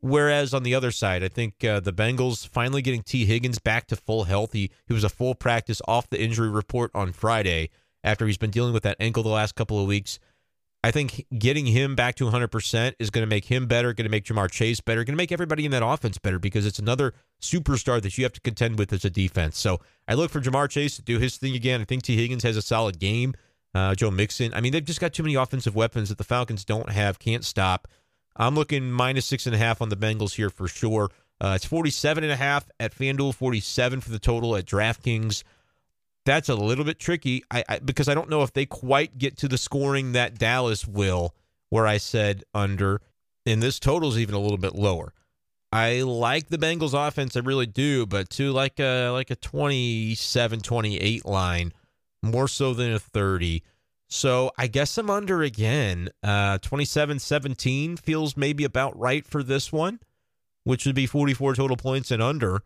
Whereas 0.00 0.54
on 0.54 0.62
the 0.62 0.74
other 0.74 0.92
side, 0.92 1.24
I 1.24 1.28
think 1.28 1.64
uh, 1.64 1.80
the 1.80 1.92
Bengals 1.92 2.46
finally 2.46 2.80
getting 2.80 3.02
Tee 3.02 3.24
Higgins 3.24 3.58
back 3.58 3.88
to 3.88 3.96
full 3.96 4.24
health. 4.24 4.52
He, 4.52 4.70
he 4.86 4.94
was 4.94 5.02
a 5.02 5.08
full 5.08 5.34
practice 5.34 5.82
off 5.88 6.08
the 6.08 6.22
injury 6.22 6.48
report 6.48 6.92
on 6.94 7.12
Friday 7.12 7.70
after 8.04 8.26
he's 8.26 8.38
been 8.38 8.50
dealing 8.50 8.72
with 8.72 8.84
that 8.84 8.96
ankle 9.00 9.24
the 9.24 9.30
last 9.30 9.56
couple 9.56 9.80
of 9.80 9.88
weeks. 9.88 10.20
I 10.84 10.92
think 10.92 11.26
getting 11.36 11.66
him 11.66 11.96
back 11.96 12.14
to 12.16 12.26
100% 12.26 12.94
is 13.00 13.10
going 13.10 13.22
to 13.22 13.26
make 13.28 13.46
him 13.46 13.66
better, 13.66 13.92
going 13.92 14.04
to 14.04 14.10
make 14.10 14.24
Ja'Marr 14.24 14.48
Chase 14.48 14.80
better, 14.80 15.02
going 15.02 15.14
to 15.14 15.20
make 15.20 15.32
everybody 15.32 15.64
in 15.64 15.72
that 15.72 15.84
offense 15.84 16.16
better 16.18 16.38
because 16.38 16.64
it's 16.64 16.78
another 16.78 17.12
superstar 17.42 18.00
that 18.00 18.16
you 18.16 18.22
have 18.22 18.32
to 18.34 18.40
contend 18.40 18.78
with 18.78 18.92
as 18.92 19.04
a 19.04 19.10
defense. 19.10 19.58
So 19.58 19.80
I 20.06 20.14
look 20.14 20.30
for 20.30 20.40
Ja'Marr 20.40 20.70
Chase 20.70 20.94
to 20.94 21.02
do 21.02 21.18
his 21.18 21.38
thing 21.38 21.56
again. 21.56 21.80
I 21.80 21.84
think 21.84 22.02
Tee 22.02 22.16
Higgins 22.16 22.44
has 22.44 22.56
a 22.56 22.62
solid 22.62 23.00
game. 23.00 23.34
Uh, 23.76 23.94
Joe 23.94 24.10
Mixon. 24.10 24.54
I 24.54 24.60
mean, 24.60 24.72
they've 24.72 24.84
just 24.84 25.00
got 25.00 25.12
too 25.12 25.22
many 25.22 25.34
offensive 25.34 25.74
weapons 25.74 26.08
that 26.08 26.18
the 26.18 26.24
Falcons 26.24 26.64
don't 26.64 26.90
have, 26.90 27.18
can't 27.18 27.44
stop. 27.44 27.88
I'm 28.36 28.54
looking 28.54 28.90
minus 28.90 29.26
six 29.26 29.46
and 29.46 29.54
a 29.54 29.58
half 29.58 29.82
on 29.82 29.88
the 29.88 29.96
Bengals 29.96 30.34
here 30.34 30.50
for 30.50 30.68
sure. 30.68 31.10
Uh, 31.40 31.52
it's 31.56 31.64
47 31.66 32.24
and 32.24 32.32
a 32.32 32.36
half 32.36 32.68
at 32.80 32.94
FanDuel, 32.94 33.34
47 33.34 34.00
for 34.00 34.10
the 34.10 34.18
total 34.18 34.56
at 34.56 34.64
DraftKings 34.64 35.42
that's 36.26 36.48
a 36.50 36.54
little 36.54 36.84
bit 36.84 36.98
tricky 36.98 37.44
I, 37.50 37.64
I, 37.68 37.78
because 37.78 38.08
I 38.08 38.14
don't 38.14 38.28
know 38.28 38.42
if 38.42 38.52
they 38.52 38.66
quite 38.66 39.16
get 39.16 39.38
to 39.38 39.48
the 39.48 39.56
scoring 39.56 40.12
that 40.12 40.36
Dallas 40.36 40.86
will, 40.86 41.34
where 41.70 41.86
I 41.86 41.96
said 41.96 42.44
under, 42.52 43.00
and 43.46 43.62
this 43.62 43.78
total 43.78 44.10
is 44.10 44.18
even 44.18 44.34
a 44.34 44.40
little 44.40 44.58
bit 44.58 44.74
lower. 44.74 45.14
I 45.72 46.02
like 46.02 46.48
the 46.48 46.58
Bengals 46.58 46.94
offense, 46.94 47.36
I 47.36 47.40
really 47.40 47.66
do, 47.66 48.06
but 48.06 48.28
to 48.30 48.52
like 48.52 48.78
a 48.80 49.10
like 49.10 49.30
a 49.30 49.36
27 49.36 50.60
28 50.60 51.24
line, 51.24 51.72
more 52.22 52.48
so 52.48 52.74
than 52.74 52.92
a 52.92 52.98
30. 52.98 53.62
So 54.08 54.52
I 54.56 54.66
guess 54.66 54.96
I'm 54.98 55.10
under 55.10 55.42
again. 55.42 56.10
Uh 56.22 56.58
27 56.58 57.18
17 57.18 57.96
feels 57.96 58.36
maybe 58.36 58.64
about 58.64 58.98
right 58.98 59.26
for 59.26 59.42
this 59.42 59.72
one, 59.72 60.00
which 60.64 60.86
would 60.86 60.94
be 60.94 61.06
44 61.06 61.54
total 61.54 61.76
points 61.76 62.10
and 62.10 62.22
under. 62.22 62.62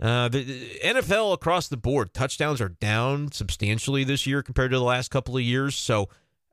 Uh, 0.00 0.28
the, 0.28 0.44
NFL 0.84 1.32
across 1.32 1.68
the 1.68 1.76
board, 1.76 2.12
touchdowns 2.12 2.60
are 2.60 2.68
down 2.68 3.30
substantially 3.32 4.04
this 4.04 4.26
year 4.26 4.42
compared 4.42 4.70
to 4.72 4.78
the 4.78 4.84
last 4.84 5.10
couple 5.10 5.36
of 5.36 5.42
years. 5.42 5.76
So, 5.76 6.08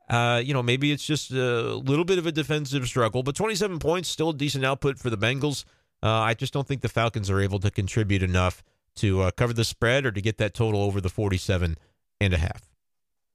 uh, 0.09 0.41
you 0.43 0.53
know, 0.53 0.61
maybe 0.61 0.91
it's 0.91 1.05
just 1.05 1.31
a 1.31 1.75
little 1.75 2.05
bit 2.05 2.19
of 2.19 2.27
a 2.27 2.31
defensive 2.31 2.85
struggle, 2.87 3.23
but 3.23 3.35
27 3.35 3.79
points, 3.79 4.09
still 4.09 4.29
a 4.29 4.33
decent 4.33 4.63
output 4.63 4.99
for 4.99 5.09
the 5.09 5.17
Bengals. 5.17 5.65
Uh, 6.03 6.09
I 6.09 6.33
just 6.33 6.53
don't 6.53 6.67
think 6.67 6.81
the 6.81 6.89
Falcons 6.89 7.29
are 7.29 7.39
able 7.39 7.59
to 7.59 7.71
contribute 7.71 8.23
enough 8.23 8.63
to 8.95 9.21
uh, 9.21 9.31
cover 9.31 9.53
the 9.53 9.63
spread 9.63 10.05
or 10.05 10.11
to 10.11 10.21
get 10.21 10.37
that 10.37 10.53
total 10.53 10.83
over 10.83 11.01
the 11.01 11.09
47 11.09 11.77
and 12.21 12.33
a 12.33 12.37
half. 12.37 12.61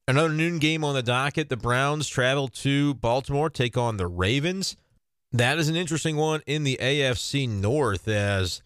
Another 0.09 0.31
noon 0.31 0.59
game 0.59 0.85
on 0.85 0.95
the 0.95 1.03
docket. 1.03 1.49
The 1.49 1.57
Browns 1.57 2.09
travel 2.09 2.49
to 2.49 2.95
Baltimore, 2.95 3.51
take 3.51 3.77
on 3.77 3.97
the 3.97 4.07
Ravens. 4.07 4.77
That 5.33 5.59
is 5.59 5.69
an 5.69 5.77
interesting 5.77 6.17
one 6.17 6.43
in 6.47 6.63
the 6.63 6.79
AFC 6.81 7.49
North 7.49 8.07
as 8.07 8.63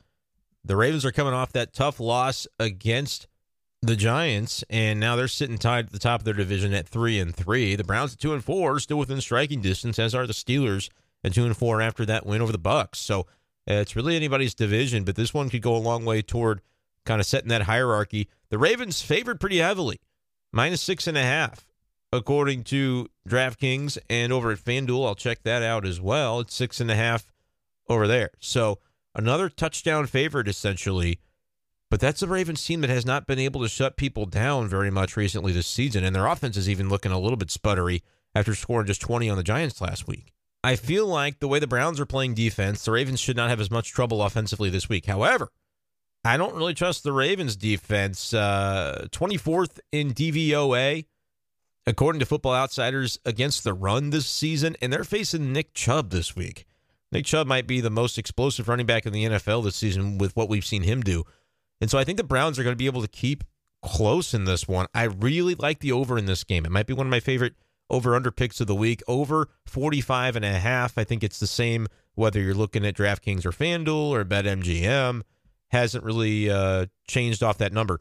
the 0.62 0.76
Ravens 0.76 1.06
are 1.06 1.12
coming 1.12 1.32
off 1.32 1.52
that 1.52 1.72
tough 1.72 1.98
loss 1.98 2.46
against 2.58 3.26
the 3.82 3.96
Giants, 3.96 4.62
and 4.68 5.00
now 5.00 5.16
they're 5.16 5.26
sitting 5.26 5.56
tied 5.56 5.86
at 5.86 5.92
the 5.92 5.98
top 5.98 6.20
of 6.20 6.24
their 6.26 6.34
division 6.34 6.74
at 6.74 6.86
three 6.86 7.18
and 7.18 7.34
three. 7.34 7.74
The 7.74 7.84
Browns 7.84 8.12
at 8.12 8.18
two 8.18 8.34
and 8.34 8.44
four, 8.44 8.78
still 8.78 8.98
within 8.98 9.22
striking 9.22 9.62
distance, 9.62 9.98
as 9.98 10.14
are 10.14 10.26
the 10.26 10.34
Steelers 10.34 10.90
at 11.24 11.32
two 11.32 11.46
and 11.46 11.56
four 11.56 11.80
after 11.80 12.04
that 12.04 12.26
win 12.26 12.42
over 12.42 12.52
the 12.52 12.58
Bucks. 12.58 12.98
So 12.98 13.20
uh, 13.20 13.74
it's 13.74 13.96
really 13.96 14.16
anybody's 14.16 14.54
division, 14.54 15.04
but 15.04 15.16
this 15.16 15.32
one 15.32 15.48
could 15.48 15.62
go 15.62 15.74
a 15.74 15.78
long 15.78 16.04
way 16.04 16.20
toward 16.20 16.60
kind 17.06 17.20
of 17.20 17.26
setting 17.26 17.48
that 17.48 17.62
hierarchy. 17.62 18.28
The 18.50 18.58
Ravens 18.58 19.00
favored 19.00 19.40
pretty 19.40 19.58
heavily, 19.58 19.98
minus 20.52 20.80
six 20.80 21.06
and 21.06 21.16
a 21.16 21.22
half, 21.22 21.66
according 22.12 22.64
to 22.64 23.08
DraftKings 23.28 23.98
and 24.08 24.32
over 24.32 24.52
at 24.52 24.58
FanDuel. 24.58 25.06
I'll 25.06 25.14
check 25.14 25.42
that 25.44 25.62
out 25.62 25.86
as 25.86 26.00
well. 26.00 26.40
It's 26.40 26.54
six 26.54 26.80
and 26.80 26.90
a 26.90 26.96
half 26.96 27.32
over 27.88 28.06
there. 28.06 28.30
So 28.40 28.78
another 29.14 29.48
touchdown 29.48 30.06
favorite 30.06 30.48
essentially. 30.48 31.20
But 31.90 31.98
that's 31.98 32.22
a 32.22 32.28
Ravens 32.28 32.64
team 32.64 32.82
that 32.82 32.90
has 32.90 33.04
not 33.04 33.26
been 33.26 33.40
able 33.40 33.62
to 33.62 33.68
shut 33.68 33.96
people 33.96 34.24
down 34.24 34.68
very 34.68 34.92
much 34.92 35.16
recently 35.16 35.50
this 35.50 35.66
season, 35.66 36.04
and 36.04 36.14
their 36.14 36.26
offense 36.26 36.56
is 36.56 36.68
even 36.68 36.88
looking 36.88 37.10
a 37.10 37.18
little 37.18 37.36
bit 37.36 37.48
sputtery 37.48 38.02
after 38.32 38.54
scoring 38.54 38.86
just 38.86 39.00
20 39.00 39.28
on 39.28 39.36
the 39.36 39.42
Giants 39.42 39.80
last 39.80 40.06
week. 40.06 40.32
I 40.62 40.76
feel 40.76 41.06
like 41.06 41.40
the 41.40 41.48
way 41.48 41.58
the 41.58 41.66
Browns 41.66 41.98
are 41.98 42.06
playing 42.06 42.34
defense, 42.34 42.84
the 42.84 42.92
Ravens 42.92 43.18
should 43.18 43.36
not 43.36 43.50
have 43.50 43.60
as 43.60 43.72
much 43.72 43.92
trouble 43.92 44.22
offensively 44.22 44.70
this 44.70 44.88
week. 44.88 45.06
However, 45.06 45.50
I 46.24 46.36
don't 46.36 46.54
really 46.54 46.74
trust 46.74 47.02
the 47.02 47.12
Ravens 47.12 47.56
defense. 47.56 48.34
Uh, 48.34 49.06
24th 49.10 49.80
in 49.90 50.12
DVOA, 50.12 51.06
according 51.86 52.20
to 52.20 52.26
Football 52.26 52.54
Outsiders, 52.54 53.18
against 53.24 53.64
the 53.64 53.72
run 53.72 54.10
this 54.10 54.26
season, 54.26 54.76
and 54.82 54.92
they're 54.92 55.04
facing 55.04 55.52
Nick 55.52 55.72
Chubb 55.72 56.10
this 56.10 56.36
week. 56.36 56.66
Nick 57.12 57.24
Chubb 57.24 57.46
might 57.46 57.66
be 57.66 57.80
the 57.80 57.90
most 57.90 58.18
explosive 58.18 58.68
running 58.68 58.86
back 58.86 59.06
in 59.06 59.12
the 59.12 59.24
NFL 59.24 59.64
this 59.64 59.76
season 59.76 60.18
with 60.18 60.36
what 60.36 60.48
we've 60.48 60.64
seen 60.64 60.82
him 60.82 61.02
do. 61.02 61.24
And 61.80 61.90
so 61.90 61.98
I 61.98 62.04
think 62.04 62.18
the 62.18 62.24
Browns 62.24 62.58
are 62.58 62.62
going 62.62 62.74
to 62.74 62.78
be 62.78 62.86
able 62.86 63.02
to 63.02 63.08
keep 63.08 63.42
close 63.82 64.34
in 64.34 64.44
this 64.44 64.68
one. 64.68 64.86
I 64.94 65.04
really 65.04 65.54
like 65.54 65.80
the 65.80 65.92
over 65.92 66.18
in 66.18 66.26
this 66.26 66.44
game. 66.44 66.64
It 66.66 66.70
might 66.70 66.86
be 66.86 66.92
one 66.92 67.06
of 67.06 67.10
my 67.10 67.20
favorite 67.20 67.54
over 67.88 68.14
under 68.14 68.30
picks 68.30 68.60
of 68.60 68.66
the 68.66 68.74
week. 68.74 69.02
Over 69.08 69.48
45 69.66 70.36
and 70.36 70.44
a 70.44 70.58
half. 70.58 70.98
I 70.98 71.04
think 71.04 71.24
it's 71.24 71.40
the 71.40 71.46
same 71.46 71.88
whether 72.14 72.40
you're 72.40 72.54
looking 72.54 72.84
at 72.84 72.94
DraftKings 72.94 73.44
or 73.44 73.52
FanDuel 73.52 74.10
or 74.10 74.24
BetMGM. 74.24 75.22
Hasn't 75.70 76.04
really 76.04 76.50
uh, 76.50 76.86
changed 77.08 77.42
off 77.42 77.58
that 77.58 77.72
number. 77.72 78.00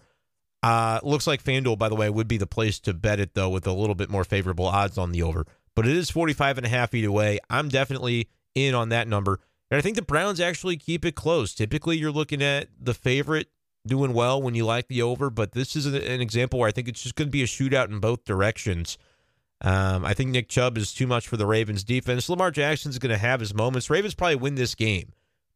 Uh, 0.61 0.99
looks 1.03 1.27
like 1.27 1.43
FanDuel, 1.43 1.77
by 1.77 1.87
the 1.87 1.95
way, 1.95 2.09
would 2.09 2.27
be 2.27 2.37
the 2.37 2.47
place 2.47 2.79
to 2.81 2.93
bet 2.93 3.19
it, 3.19 3.33
though, 3.33 3.49
with 3.49 3.65
a 3.65 3.73
little 3.73 3.95
bit 3.95 4.09
more 4.09 4.23
favorable 4.23 4.65
odds 4.65 4.97
on 4.97 5.11
the 5.11 5.23
over. 5.23 5.45
But 5.75 5.87
it 5.87 5.95
is 5.95 6.09
45 6.09 6.57
and 6.57 6.65
a 6.65 6.69
half 6.69 6.93
either 6.93 7.11
way. 7.11 7.39
I'm 7.49 7.69
definitely 7.69 8.29
in 8.55 8.75
on 8.75 8.89
that 8.89 9.07
number. 9.07 9.39
And 9.71 9.77
I 9.77 9.81
think 9.81 9.95
the 9.95 10.01
Browns 10.01 10.39
actually 10.39 10.77
keep 10.77 11.05
it 11.05 11.15
close. 11.15 11.53
Typically, 11.53 11.97
you're 11.97 12.11
looking 12.11 12.41
at 12.41 12.69
the 12.79 12.93
favorite 12.93 13.47
doing 13.87 14.13
well 14.13 14.41
when 14.41 14.55
you 14.55 14.65
like 14.65 14.87
the 14.87 15.01
over, 15.01 15.29
but 15.29 15.53
this 15.53 15.75
is 15.75 15.85
an 15.85 16.21
example 16.21 16.59
where 16.59 16.67
I 16.67 16.71
think 16.71 16.87
it's 16.87 17.01
just 17.01 17.15
going 17.15 17.27
to 17.27 17.31
be 17.31 17.43
a 17.43 17.47
shootout 17.47 17.89
in 17.89 17.99
both 17.99 18.25
directions. 18.25 18.97
Um, 19.61 20.05
I 20.05 20.13
think 20.13 20.31
Nick 20.31 20.49
Chubb 20.49 20.77
is 20.77 20.93
too 20.93 21.07
much 21.07 21.27
for 21.27 21.37
the 21.37 21.45
Ravens 21.45 21.83
defense. 21.83 22.29
Lamar 22.29 22.51
Jackson's 22.51 22.97
going 22.97 23.11
to 23.11 23.17
have 23.17 23.39
his 23.39 23.53
moments. 23.53 23.89
Ravens 23.89 24.15
probably 24.15 24.35
win 24.35 24.55
this 24.55 24.75
game, 24.75 25.13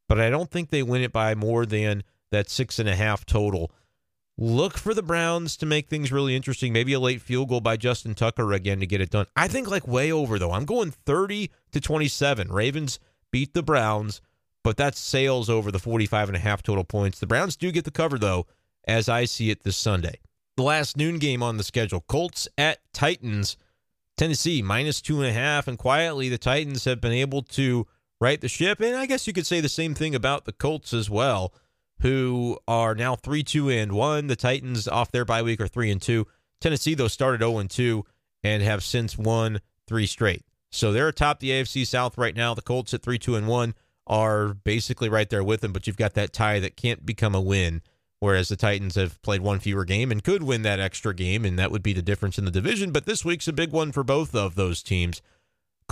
but 0.08 0.20
I 0.20 0.30
don't 0.30 0.52
think 0.52 0.70
they 0.70 0.84
win 0.84 1.02
it 1.02 1.12
by 1.12 1.36
more 1.36 1.66
than 1.66 2.04
that 2.32 2.50
six 2.50 2.80
and 2.80 2.90
a 2.90 2.96
half 2.96 3.26
total. 3.26 3.72
Look 4.38 4.78
for 4.78 4.96
the 4.96 5.04
Browns 5.04 5.56
to 5.58 5.66
make 5.66 5.88
things 5.88 6.12
really 6.12 6.36
interesting. 6.36 6.74
Maybe 6.74 6.94
a 6.94 7.00
late 7.00 7.22
field 7.22 7.50
goal 7.50 7.62
by 7.62 7.78
Justin 7.78 8.16
Tucker 8.16 8.52
again 8.52 8.80
to 8.80 8.88
get 8.88 9.02
it 9.02 9.12
done. 9.12 9.28
I 9.36 9.48
think 9.48 9.70
like 9.70 9.88
way 9.88 10.12
over 10.12 10.40
though. 10.40 10.52
I'm 10.52 10.66
going 10.66 10.92
30 10.92 11.52
to 11.72 11.80
27. 11.80 12.52
Ravens 12.52 13.00
beat 13.32 13.54
the 13.54 13.62
Browns, 13.62 14.22
but 14.64 14.76
that's 14.76 15.00
sails 15.00 15.50
over 15.50 15.72
the 15.72 15.80
45 15.80 16.30
and 16.30 16.36
a 16.36 16.40
half 16.40 16.64
total 16.64 16.84
points. 16.84 17.20
The 17.20 17.28
Browns 17.28 17.56
do 17.56 17.72
get 17.72 17.86
the 17.86 17.92
cover 17.92 18.18
though, 18.18 18.48
as 18.88 19.08
I 19.08 19.26
see 19.26 19.52
it 19.52 19.64
this 19.64 19.78
Sunday. 19.78 20.20
The 20.58 20.64
last 20.64 20.98
noon 20.98 21.20
game 21.20 21.44
on 21.44 21.58
the 21.58 21.64
schedule 21.64 22.02
Colts 22.02 22.48
at 22.58 22.80
Titans. 22.92 23.56
Tennessee 24.18 24.62
minus 24.62 25.02
two 25.02 25.20
and 25.20 25.30
a 25.30 25.34
half. 25.34 25.68
And 25.68 25.78
quietly, 25.78 26.30
the 26.30 26.38
Titans 26.38 26.86
have 26.86 27.02
been 27.02 27.12
able 27.12 27.42
to 27.44 27.88
right 28.24 28.40
the 28.40 28.48
ship. 28.48 28.80
And 28.80 28.96
I 28.96 29.06
guess 29.06 29.28
you 29.28 29.34
could 29.34 29.46
say 29.46 29.60
the 29.60 29.70
same 29.70 29.94
thing 29.94 30.16
about 30.16 30.46
the 30.46 30.54
Colts 30.54 30.94
as 30.94 31.10
well 31.10 31.54
who 32.00 32.58
are 32.68 32.96
now 32.96 33.16
3 33.16 33.44
2 33.44 33.70
and 33.70 33.92
1. 33.92 34.28
The 34.28 34.36
Titans 34.36 34.88
off 34.88 35.12
their 35.12 35.26
bye 35.26 35.42
week 35.42 35.62
are 35.62 35.68
3 35.68 35.92
and 35.92 36.02
2. 36.02 36.26
Tennessee, 36.60 36.96
though, 36.96 37.10
started 37.10 37.42
0 37.42 37.60
and 37.60 37.70
2 37.70 38.06
and 38.44 38.64
have 38.64 38.84
since 38.84 39.18
won 39.18 39.60
three 39.88 40.08
straight. 40.08 40.44
So 40.72 40.92
they're 40.92 41.10
atop 41.10 41.40
the 41.40 41.52
AFC 41.52 41.86
South 41.86 42.18
right 42.18 42.36
now. 42.36 42.54
The 42.54 42.62
Colts 42.62 42.94
at 42.94 43.04
3 43.04 43.20
2 43.20 43.36
and 43.36 43.48
1 43.48 43.74
are 44.08 44.54
basically 44.54 45.10
right 45.10 45.30
there 45.30 45.44
with 45.44 45.62
them, 45.62 45.74
but 45.74 45.86
you've 45.86 45.98
got 45.98 46.14
that 46.14 46.34
tie 46.34 46.60
that 46.60 46.78
can't 46.78 47.06
become 47.06 47.36
a 47.36 47.42
win. 47.42 47.82
Whereas 48.20 48.48
the 48.48 48.56
Titans 48.56 48.96
have 48.96 49.22
played 49.22 49.42
one 49.42 49.60
fewer 49.60 49.84
game 49.84 50.10
and 50.10 50.24
could 50.24 50.44
win 50.44 50.62
that 50.62 50.80
extra 50.80 51.14
game, 51.14 51.44
and 51.44 51.60
that 51.60 51.72
would 51.72 51.84
be 51.84 51.92
the 51.92 52.02
difference 52.02 52.38
in 52.38 52.46
the 52.46 52.52
division. 52.52 52.92
But 52.92 53.06
this 53.06 53.26
week's 53.26 53.50
a 53.50 53.54
big 53.54 53.72
one 53.72 53.92
for 53.92 54.04
both 54.04 54.34
of 54.34 54.56
those 54.56 54.82
teams. 54.82 55.22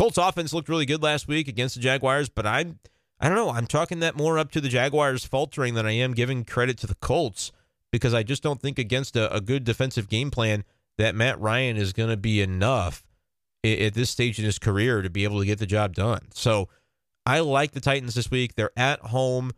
Colts 0.02 0.18
offense 0.18 0.52
looked 0.52 0.68
really 0.68 0.88
good 0.88 1.04
last 1.04 1.28
week 1.28 1.48
against 1.48 1.76
the 1.76 1.80
Jaguars, 1.80 2.28
but 2.28 2.44
I'm 2.44 2.80
I 3.20 3.28
don't 3.28 3.38
know. 3.38 3.52
I'm 3.52 3.68
talking 3.68 4.00
that 4.00 4.18
more 4.18 4.40
up 4.40 4.50
to 4.54 4.60
the 4.60 4.68
Jaguars 4.68 5.26
faltering 5.26 5.76
than 5.76 5.86
I 5.86 5.92
am 5.92 6.16
giving 6.16 6.44
credit 6.44 6.80
to 6.80 6.88
the 6.88 6.96
Colts 6.96 7.52
because 7.92 8.12
I 8.12 8.24
just 8.24 8.42
don't 8.42 8.60
think 8.60 8.80
against 8.80 9.16
a, 9.16 9.32
a 9.32 9.40
good 9.40 9.64
defensive 9.64 10.10
game 10.10 10.32
plan 10.32 10.64
that 10.98 11.14
Matt 11.14 11.40
Ryan 11.40 11.78
is 11.78 11.94
going 11.94 12.10
to 12.10 12.18
be 12.18 12.42
enough 12.42 13.04
at 13.64 13.94
this 13.94 14.10
stage 14.10 14.40
in 14.40 14.46
his 14.46 14.58
career 14.58 15.04
to 15.04 15.10
be 15.12 15.24
able 15.24 15.38
to 15.38 15.46
get 15.46 15.60
the 15.60 15.68
job 15.68 15.94
done. 15.94 16.30
So 16.34 16.68
I 17.28 17.42
like 17.42 17.74
the 17.74 17.80
Titans 17.80 18.16
this 18.16 18.32
week. 18.32 18.56
They're 18.56 18.72
at 18.76 19.02
home, 19.02 19.52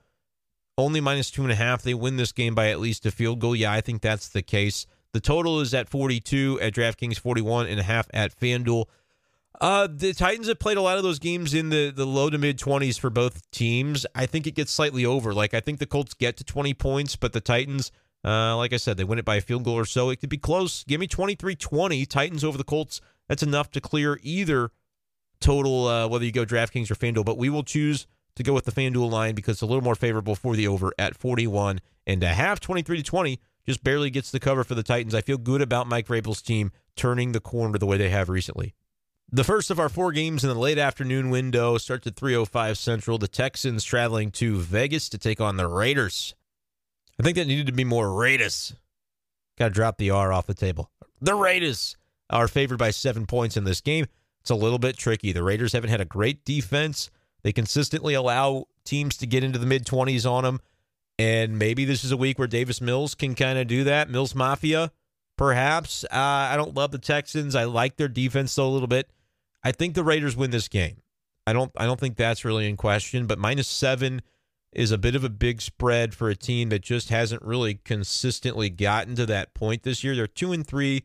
only 0.77 0.99
minus 0.99 1.31
two 1.31 1.43
and 1.43 1.53
a 1.53 1.55
half. 1.55 1.83
They 1.83 1.93
win 1.93 2.17
this 2.17 2.33
game 2.33 2.53
by 2.53 2.67
at 2.67 2.81
least 2.81 3.05
a 3.05 3.11
field 3.11 3.39
goal. 3.39 3.55
Yeah, 3.55 3.71
I 3.71 3.79
think 3.79 4.01
that's 4.01 4.27
the 4.27 4.41
case. 4.41 4.87
The 5.13 5.21
total 5.21 5.61
is 5.61 5.73
at 5.73 5.87
42 5.87 6.59
at 6.61 6.73
DraftKings, 6.73 7.17
41 7.17 7.67
and 7.67 7.79
a 7.79 7.83
half 7.83 8.09
at 8.13 8.37
FanDuel. 8.37 8.87
Uh, 9.61 9.87
the 9.89 10.13
Titans 10.13 10.47
have 10.47 10.59
played 10.59 10.77
a 10.77 10.81
lot 10.81 10.97
of 10.97 11.03
those 11.03 11.19
games 11.19 11.53
in 11.53 11.69
the, 11.69 11.91
the 11.91 12.05
low 12.05 12.29
to 12.29 12.37
mid 12.37 12.57
20s 12.57 12.99
for 12.99 13.09
both 13.09 13.49
teams. 13.51 14.05
I 14.15 14.25
think 14.25 14.47
it 14.47 14.55
gets 14.55 14.71
slightly 14.71 15.05
over. 15.05 15.33
Like, 15.33 15.53
I 15.53 15.59
think 15.59 15.79
the 15.79 15.85
Colts 15.85 16.13
get 16.13 16.37
to 16.37 16.43
20 16.43 16.73
points, 16.73 17.15
but 17.15 17.33
the 17.33 17.41
Titans, 17.41 17.91
uh, 18.25 18.57
like 18.57 18.73
I 18.73 18.77
said, 18.77 18.97
they 18.97 19.03
win 19.03 19.19
it 19.19 19.25
by 19.25 19.35
a 19.35 19.41
field 19.41 19.63
goal 19.63 19.75
or 19.75 19.85
so. 19.85 20.09
It 20.09 20.19
could 20.19 20.29
be 20.29 20.37
close. 20.37 20.83
Give 20.83 20.99
me 20.99 21.07
23 21.07 21.55
20. 21.55 22.05
Titans 22.05 22.43
over 22.43 22.57
the 22.57 22.63
Colts. 22.63 22.99
That's 23.29 23.43
enough 23.43 23.71
to 23.71 23.81
clear 23.81 24.19
either 24.23 24.71
total, 25.39 25.87
uh, 25.87 26.07
whether 26.07 26.25
you 26.25 26.31
go 26.31 26.45
DraftKings 26.45 26.89
or 26.89 26.95
FanDuel. 26.95 27.25
But 27.25 27.37
we 27.37 27.49
will 27.49 27.63
choose 27.63 28.07
to 28.35 28.43
go 28.43 28.53
with 28.53 28.65
the 28.65 28.71
FanDuel 28.71 29.11
line 29.11 29.35
because 29.35 29.55
it's 29.55 29.61
a 29.61 29.67
little 29.67 29.83
more 29.83 29.95
favorable 29.95 30.35
for 30.35 30.55
the 30.55 30.67
over 30.67 30.93
at 30.97 31.15
41 31.15 31.79
and 32.07 32.23
a 32.23 32.33
half. 32.33 32.59
23 32.59 32.97
to 32.97 33.03
20 33.03 33.39
just 33.65 33.83
barely 33.83 34.09
gets 34.09 34.31
the 34.31 34.39
cover 34.39 34.63
for 34.63 34.75
the 34.75 34.83
Titans. 34.83 35.15
I 35.15 35.21
feel 35.21 35.37
good 35.37 35.61
about 35.61 35.87
Mike 35.87 36.07
Vrabel's 36.07 36.41
team 36.41 36.71
turning 36.95 37.31
the 37.31 37.39
corner 37.39 37.77
the 37.77 37.85
way 37.85 37.97
they 37.97 38.09
have 38.09 38.29
recently. 38.29 38.73
The 39.35 39.43
first 39.43 39.71
of 39.71 39.79
our 39.79 39.89
four 39.89 40.11
games 40.11 40.43
in 40.43 40.49
the 40.51 40.55
late 40.55 40.77
afternoon 40.77 41.31
window 41.31 41.79
starts 41.79 42.05
at 42.05 42.15
3:05 42.15 42.77
Central. 42.77 43.17
The 43.17 43.27
Texans 43.27 43.83
traveling 43.83 44.29
to 44.33 44.59
Vegas 44.59 45.09
to 45.09 45.17
take 45.17 45.41
on 45.41 45.57
the 45.57 45.67
Raiders. 45.67 46.35
I 47.19 47.23
think 47.23 47.37
that 47.37 47.47
needed 47.47 47.65
to 47.65 47.71
be 47.71 47.83
more 47.83 48.13
Raiders. 48.13 48.75
Got 49.57 49.69
to 49.69 49.73
drop 49.73 49.97
the 49.97 50.11
R 50.11 50.31
off 50.31 50.45
the 50.45 50.53
table. 50.53 50.91
The 51.19 51.33
Raiders 51.33 51.97
are 52.29 52.47
favored 52.47 52.77
by 52.77 52.91
seven 52.91 53.25
points 53.25 53.57
in 53.57 53.63
this 53.63 53.81
game. 53.81 54.05
It's 54.41 54.51
a 54.51 54.55
little 54.55 54.77
bit 54.77 54.97
tricky. 54.97 55.31
The 55.31 55.41
Raiders 55.41 55.73
haven't 55.73 55.89
had 55.89 56.01
a 56.01 56.05
great 56.05 56.45
defense. 56.45 57.09
They 57.41 57.51
consistently 57.51 58.13
allow 58.13 58.67
teams 58.85 59.17
to 59.17 59.25
get 59.25 59.43
into 59.43 59.57
the 59.57 59.65
mid 59.65 59.83
20s 59.83 60.29
on 60.29 60.43
them. 60.43 60.59
And 61.17 61.57
maybe 61.57 61.85
this 61.85 62.03
is 62.03 62.11
a 62.11 62.17
week 62.17 62.37
where 62.37 62.47
Davis 62.47 62.81
Mills 62.81 63.15
can 63.15 63.33
kind 63.33 63.57
of 63.57 63.65
do 63.65 63.83
that. 63.85 64.11
Mills 64.11 64.35
Mafia, 64.35 64.91
perhaps. 65.37 66.03
Uh, 66.03 66.17
I 66.51 66.55
don't 66.55 66.75
love 66.75 66.91
the 66.91 66.99
Texans. 66.99 67.55
I 67.55 67.63
like 67.63 67.97
their 67.97 68.07
defense 68.07 68.53
though 68.53 68.67
a 68.67 68.69
little 68.69 68.87
bit. 68.87 69.09
I 69.63 69.71
think 69.71 69.95
the 69.95 70.03
Raiders 70.03 70.35
win 70.35 70.51
this 70.51 70.67
game. 70.67 70.97
I 71.45 71.53
don't 71.53 71.71
I 71.77 71.85
don't 71.85 71.99
think 71.99 72.15
that's 72.15 72.45
really 72.45 72.67
in 72.67 72.77
question, 72.77 73.25
but 73.27 73.39
minus 73.39 73.67
7 73.67 74.21
is 74.71 74.91
a 74.91 74.97
bit 74.97 75.15
of 75.15 75.23
a 75.23 75.29
big 75.29 75.61
spread 75.61 76.13
for 76.15 76.29
a 76.29 76.35
team 76.35 76.69
that 76.69 76.81
just 76.81 77.09
hasn't 77.09 77.41
really 77.43 77.75
consistently 77.75 78.69
gotten 78.69 79.15
to 79.15 79.25
that 79.27 79.53
point 79.53 79.83
this 79.83 80.03
year. 80.03 80.15
They're 80.15 80.27
2 80.27 80.51
and 80.51 80.65
3 80.65 81.03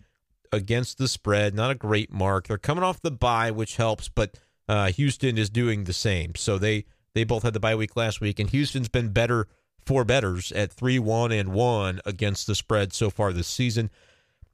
against 0.52 0.96
the 0.96 1.08
spread, 1.08 1.54
not 1.54 1.70
a 1.70 1.74
great 1.74 2.10
mark. 2.10 2.48
They're 2.48 2.56
coming 2.56 2.84
off 2.84 3.02
the 3.02 3.10
bye, 3.10 3.50
which 3.50 3.76
helps, 3.76 4.08
but 4.08 4.38
uh, 4.68 4.90
Houston 4.92 5.36
is 5.36 5.50
doing 5.50 5.84
the 5.84 5.92
same. 5.92 6.34
So 6.34 6.58
they 6.58 6.84
they 7.14 7.24
both 7.24 7.42
had 7.42 7.52
the 7.52 7.60
bye 7.60 7.74
week 7.74 7.96
last 7.96 8.20
week 8.20 8.38
and 8.38 8.50
Houston's 8.50 8.88
been 8.88 9.10
better 9.10 9.48
for 9.84 10.04
bettors 10.04 10.52
at 10.52 10.72
3 10.72 10.98
1 10.98 11.32
and 11.32 11.52
1 11.52 12.00
against 12.04 12.46
the 12.46 12.54
spread 12.54 12.92
so 12.92 13.10
far 13.10 13.32
this 13.32 13.48
season. 13.48 13.90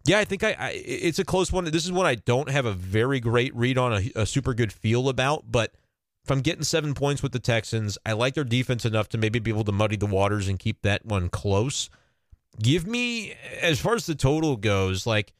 Yeah, 0.07 0.19
I 0.19 0.25
think 0.25 0.45
I, 0.45 0.55
I, 0.59 0.71
it's 0.85 1.19
a 1.19 1.25
close 1.25 1.51
one. 1.51 1.64
This 1.64 1.85
is 1.85 1.93
one 1.93 2.05
I 2.05 2.17
don't 2.17 2.51
have 2.51 2.67
a 2.67 2.73
very 2.73 3.21
great 3.21 3.55
read 3.57 3.79
on, 3.79 3.93
a, 3.93 4.21
a, 4.21 4.27
super 4.27 4.53
good 4.53 4.71
feel 4.73 5.09
about. 5.09 5.51
But 5.51 5.73
if 6.25 6.31
I'm 6.31 6.43
getting 6.43 6.62
seven 6.62 6.93
points 6.93 7.23
with 7.23 7.33
the 7.33 7.38
Texans, 7.38 7.97
I 8.05 8.12
like 8.12 8.35
their 8.35 8.45
defense 8.45 8.85
enough 8.85 9.09
to 9.11 9.19
maybe 9.19 9.38
be 9.38 9.51
able 9.51 9.64
to 9.64 9.73
muddy 9.73 9.97
the 9.97 10.07
waters 10.07 10.47
and 10.47 10.59
keep 10.59 10.83
that 10.83 11.07
one 11.07 11.31
close. 11.31 11.88
Give 12.62 12.87
me, 12.87 13.35
as 13.61 13.81
far 13.81 13.95
as 13.95 14.05
the 14.05 14.14
total 14.14 14.57
goes, 14.57 15.07
like, 15.07 15.33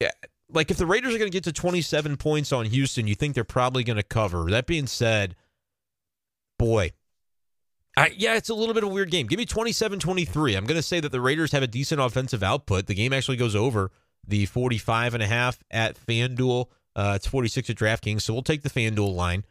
yeah, 0.00 0.10
like 0.48 0.70
if 0.70 0.78
the 0.78 0.86
Raiders 0.86 1.14
are 1.14 1.18
going 1.18 1.30
to 1.30 1.36
get 1.36 1.44
to 1.44 1.52
27 1.52 2.16
points 2.16 2.50
on 2.50 2.64
Houston, 2.64 3.06
you 3.06 3.14
think 3.14 3.34
they're 3.34 3.44
probably 3.44 3.84
going 3.84 3.96
to 3.96 4.02
cover. 4.02 4.50
That 4.50 4.66
being 4.66 4.86
said, 4.86 5.36
boy, 6.58 6.92
I, 7.96 8.12
yeah, 8.16 8.34
it's 8.34 8.48
a 8.48 8.54
little 8.54 8.74
bit 8.74 8.82
of 8.82 8.90
a 8.90 8.92
weird 8.92 9.10
game. 9.10 9.26
Give 9.26 9.38
me 9.38 9.46
27 9.46 9.98
23. 10.00 10.56
I'm 10.56 10.66
going 10.66 10.76
to 10.76 10.82
say 10.82 11.00
that 11.00 11.12
the 11.12 11.20
Raiders 11.20 11.52
have 11.52 11.62
a 11.62 11.68
decent 11.68 12.00
offensive 12.00 12.42
output. 12.42 12.86
The 12.86 12.94
game 12.94 13.12
actually 13.12 13.36
goes 13.36 13.54
over 13.54 13.90
the 14.26 14.46
45 14.46 15.14
and 15.14 15.22
a 15.22 15.26
half 15.26 15.62
at 15.70 15.96
FanDuel. 15.96 16.66
Uh, 16.96 17.12
it's 17.16 17.26
46 17.26 17.70
at 17.70 17.76
DraftKings, 17.76 18.22
so 18.22 18.32
we'll 18.32 18.42
take 18.42 18.62
the 18.62 18.70
FanDuel 18.70 19.14
line. 19.14 19.44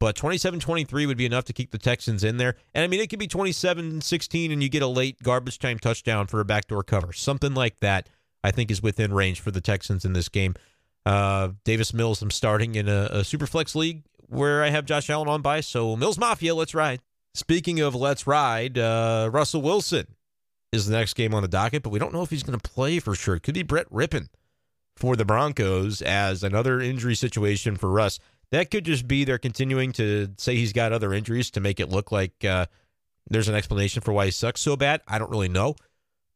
But 0.00 0.14
27 0.16 0.60
23 0.60 1.06
would 1.06 1.16
be 1.16 1.26
enough 1.26 1.44
to 1.46 1.52
keep 1.52 1.70
the 1.70 1.78
Texans 1.78 2.22
in 2.22 2.36
there. 2.36 2.54
And 2.72 2.84
I 2.84 2.86
mean, 2.86 3.00
it 3.00 3.10
could 3.10 3.18
be 3.18 3.26
27 3.26 4.00
16 4.00 4.52
and 4.52 4.62
you 4.62 4.68
get 4.68 4.82
a 4.82 4.86
late 4.86 5.22
garbage 5.22 5.58
time 5.58 5.78
touchdown 5.78 6.26
for 6.28 6.40
a 6.40 6.44
backdoor 6.44 6.84
cover. 6.84 7.12
Something 7.12 7.54
like 7.54 7.80
that, 7.80 8.08
I 8.44 8.52
think, 8.52 8.70
is 8.70 8.82
within 8.82 9.12
range 9.12 9.40
for 9.40 9.50
the 9.50 9.60
Texans 9.60 10.04
in 10.04 10.12
this 10.12 10.28
game. 10.28 10.54
Uh, 11.04 11.50
Davis 11.64 11.92
Mills, 11.92 12.22
I'm 12.22 12.30
starting 12.30 12.74
in 12.74 12.88
a, 12.88 13.08
a 13.10 13.24
super 13.24 13.46
flex 13.46 13.74
league 13.74 14.04
where 14.28 14.62
I 14.62 14.70
have 14.70 14.84
Josh 14.84 15.10
Allen 15.10 15.26
on 15.26 15.42
by. 15.42 15.60
So, 15.60 15.96
Mills 15.96 16.18
Mafia, 16.18 16.54
let's 16.54 16.74
ride. 16.74 17.00
Speaking 17.34 17.80
of 17.80 17.94
let's 17.94 18.26
ride, 18.26 18.78
uh, 18.78 19.30
Russell 19.32 19.62
Wilson 19.62 20.06
is 20.72 20.86
the 20.86 20.96
next 20.96 21.14
game 21.14 21.34
on 21.34 21.42
the 21.42 21.48
docket, 21.48 21.82
but 21.82 21.90
we 21.90 21.98
don't 21.98 22.12
know 22.12 22.22
if 22.22 22.30
he's 22.30 22.42
going 22.42 22.58
to 22.58 22.70
play 22.70 22.98
for 22.98 23.14
sure. 23.14 23.36
It 23.36 23.42
could 23.42 23.54
be 23.54 23.62
Brett 23.62 23.90
Rypien 23.90 24.28
for 24.96 25.16
the 25.16 25.24
Broncos 25.24 26.02
as 26.02 26.42
another 26.42 26.80
injury 26.80 27.14
situation 27.14 27.76
for 27.76 27.90
Russ. 27.90 28.18
That 28.50 28.70
could 28.70 28.84
just 28.84 29.06
be 29.06 29.24
they're 29.24 29.38
continuing 29.38 29.92
to 29.92 30.28
say 30.38 30.56
he's 30.56 30.72
got 30.72 30.92
other 30.92 31.12
injuries 31.12 31.50
to 31.52 31.60
make 31.60 31.80
it 31.80 31.90
look 31.90 32.10
like 32.10 32.44
uh, 32.44 32.66
there's 33.30 33.48
an 33.48 33.54
explanation 33.54 34.02
for 34.02 34.12
why 34.12 34.26
he 34.26 34.30
sucks 34.30 34.60
so 34.60 34.76
bad. 34.76 35.02
I 35.06 35.18
don't 35.18 35.30
really 35.30 35.48
know. 35.48 35.76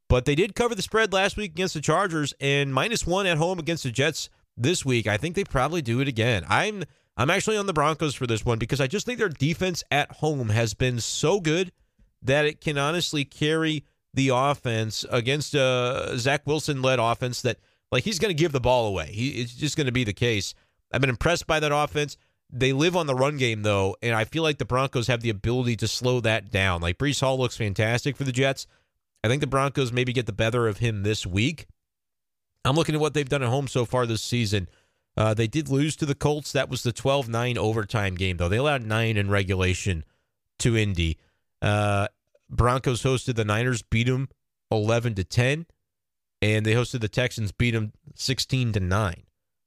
But 0.08 0.26
they 0.26 0.34
did 0.34 0.54
cover 0.54 0.74
the 0.74 0.82
spread 0.82 1.12
last 1.12 1.38
week 1.38 1.52
against 1.52 1.74
the 1.74 1.80
Chargers 1.80 2.34
and 2.38 2.72
minus 2.72 3.06
one 3.06 3.26
at 3.26 3.38
home 3.38 3.58
against 3.58 3.84
the 3.84 3.90
Jets 3.90 4.28
this 4.58 4.84
week. 4.84 5.06
I 5.06 5.16
think 5.16 5.34
they 5.34 5.44
probably 5.44 5.80
do 5.80 6.00
it 6.00 6.08
again. 6.08 6.44
I'm 6.48 6.84
I'm 7.16 7.30
actually 7.30 7.56
on 7.56 7.66
the 7.66 7.72
Broncos 7.72 8.14
for 8.14 8.26
this 8.26 8.44
one 8.44 8.58
because 8.58 8.80
I 8.80 8.86
just 8.86 9.04
think 9.04 9.18
their 9.18 9.28
defense 9.28 9.84
at 9.90 10.10
home 10.12 10.48
has 10.48 10.74
been 10.74 10.98
so 11.00 11.40
good 11.40 11.72
that 12.22 12.46
it 12.46 12.60
can 12.60 12.78
honestly 12.78 13.24
carry 13.24 13.84
the 14.14 14.30
offense 14.30 15.04
against 15.10 15.54
a 15.54 16.14
Zach 16.16 16.46
Wilson 16.46 16.82
led 16.82 16.98
offense 16.98 17.42
that 17.42 17.58
like 17.90 18.04
he's 18.04 18.18
going 18.18 18.34
to 18.34 18.40
give 18.40 18.52
the 18.52 18.60
ball 18.60 18.86
away. 18.86 19.06
He, 19.12 19.28
it's 19.30 19.54
just 19.54 19.76
going 19.76 19.86
to 19.86 19.92
be 19.92 20.04
the 20.04 20.12
case. 20.12 20.54
I've 20.92 21.00
been 21.00 21.10
impressed 21.10 21.46
by 21.46 21.60
that 21.60 21.72
offense. 21.72 22.16
They 22.50 22.72
live 22.72 22.96
on 22.96 23.06
the 23.06 23.14
run 23.14 23.38
game 23.38 23.62
though, 23.62 23.96
and 24.02 24.14
I 24.14 24.24
feel 24.24 24.42
like 24.42 24.58
the 24.58 24.64
Broncos 24.64 25.06
have 25.06 25.20
the 25.20 25.30
ability 25.30 25.76
to 25.76 25.88
slow 25.88 26.20
that 26.20 26.50
down. 26.50 26.82
Like 26.82 26.98
Breece 26.98 27.20
Hall 27.20 27.38
looks 27.38 27.56
fantastic 27.56 28.16
for 28.16 28.24
the 28.24 28.32
Jets. 28.32 28.66
I 29.24 29.28
think 29.28 29.40
the 29.40 29.46
Broncos 29.46 29.92
maybe 29.92 30.12
get 30.12 30.26
the 30.26 30.32
better 30.32 30.66
of 30.66 30.78
him 30.78 31.02
this 31.02 31.26
week. 31.26 31.66
I'm 32.64 32.76
looking 32.76 32.94
at 32.94 33.00
what 33.00 33.14
they've 33.14 33.28
done 33.28 33.42
at 33.42 33.48
home 33.48 33.68
so 33.68 33.84
far 33.84 34.06
this 34.06 34.22
season. 34.22 34.68
Uh, 35.16 35.34
they 35.34 35.46
did 35.46 35.68
lose 35.68 35.94
to 35.96 36.06
the 36.06 36.14
Colts. 36.14 36.52
That 36.52 36.70
was 36.70 36.82
the 36.82 36.92
12 36.92 37.28
9 37.28 37.58
overtime 37.58 38.14
game, 38.14 38.38
though. 38.38 38.48
They 38.48 38.56
allowed 38.56 38.84
nine 38.84 39.16
in 39.16 39.30
regulation 39.30 40.04
to 40.60 40.76
Indy. 40.76 41.18
Uh, 41.60 42.08
Broncos 42.48 43.02
hosted 43.02 43.36
the 43.36 43.44
Niners, 43.44 43.82
beat 43.82 44.06
them 44.06 44.28
11 44.70 45.14
to 45.16 45.24
10, 45.24 45.66
and 46.40 46.66
they 46.66 46.74
hosted 46.74 47.00
the 47.00 47.08
Texans, 47.08 47.52
beat 47.52 47.72
them 47.72 47.92
16 48.14 48.72
to 48.72 48.80
9. 48.80 49.22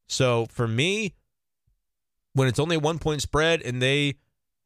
So 0.08 0.46
for 0.50 0.68
me, 0.68 1.14
when 2.34 2.48
it's 2.48 2.60
only 2.60 2.76
a 2.76 2.80
one 2.80 3.00
point 3.00 3.22
spread 3.22 3.62
and 3.62 3.82
they 3.82 4.16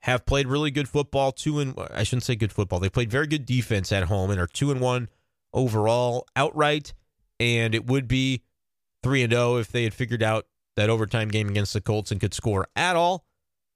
have 0.02 0.26
played 0.26 0.48
really 0.48 0.72
good 0.72 0.90
football, 0.90 1.32
two 1.32 1.60
and 1.60 1.76
I 1.92 2.04
shouldn't 2.04 2.24
say 2.24 2.36
good 2.36 2.52
football, 2.52 2.80
they 2.80 2.90
played 2.90 3.12
very 3.12 3.28
good 3.28 3.46
defense 3.46 3.92
at 3.92 4.04
home 4.04 4.32
and 4.32 4.40
are 4.40 4.48
two 4.48 4.72
and 4.72 4.82
one 4.82 5.10
overall 5.54 6.26
outright, 6.36 6.94
and 7.40 7.76
it 7.76 7.86
would 7.86 8.08
be 8.08 8.44
three 9.04 9.24
and 9.24 9.32
zero 9.32 9.56
oh 9.56 9.58
if 9.58 9.72
they 9.72 9.84
had 9.84 9.94
figured 9.94 10.24
out 10.24 10.46
that 10.80 10.90
overtime 10.90 11.28
game 11.28 11.50
against 11.50 11.74
the 11.74 11.82
Colts 11.82 12.12
and 12.12 12.20
could 12.20 12.34
score 12.34 12.68
at 12.76 12.96
all, 12.96 13.26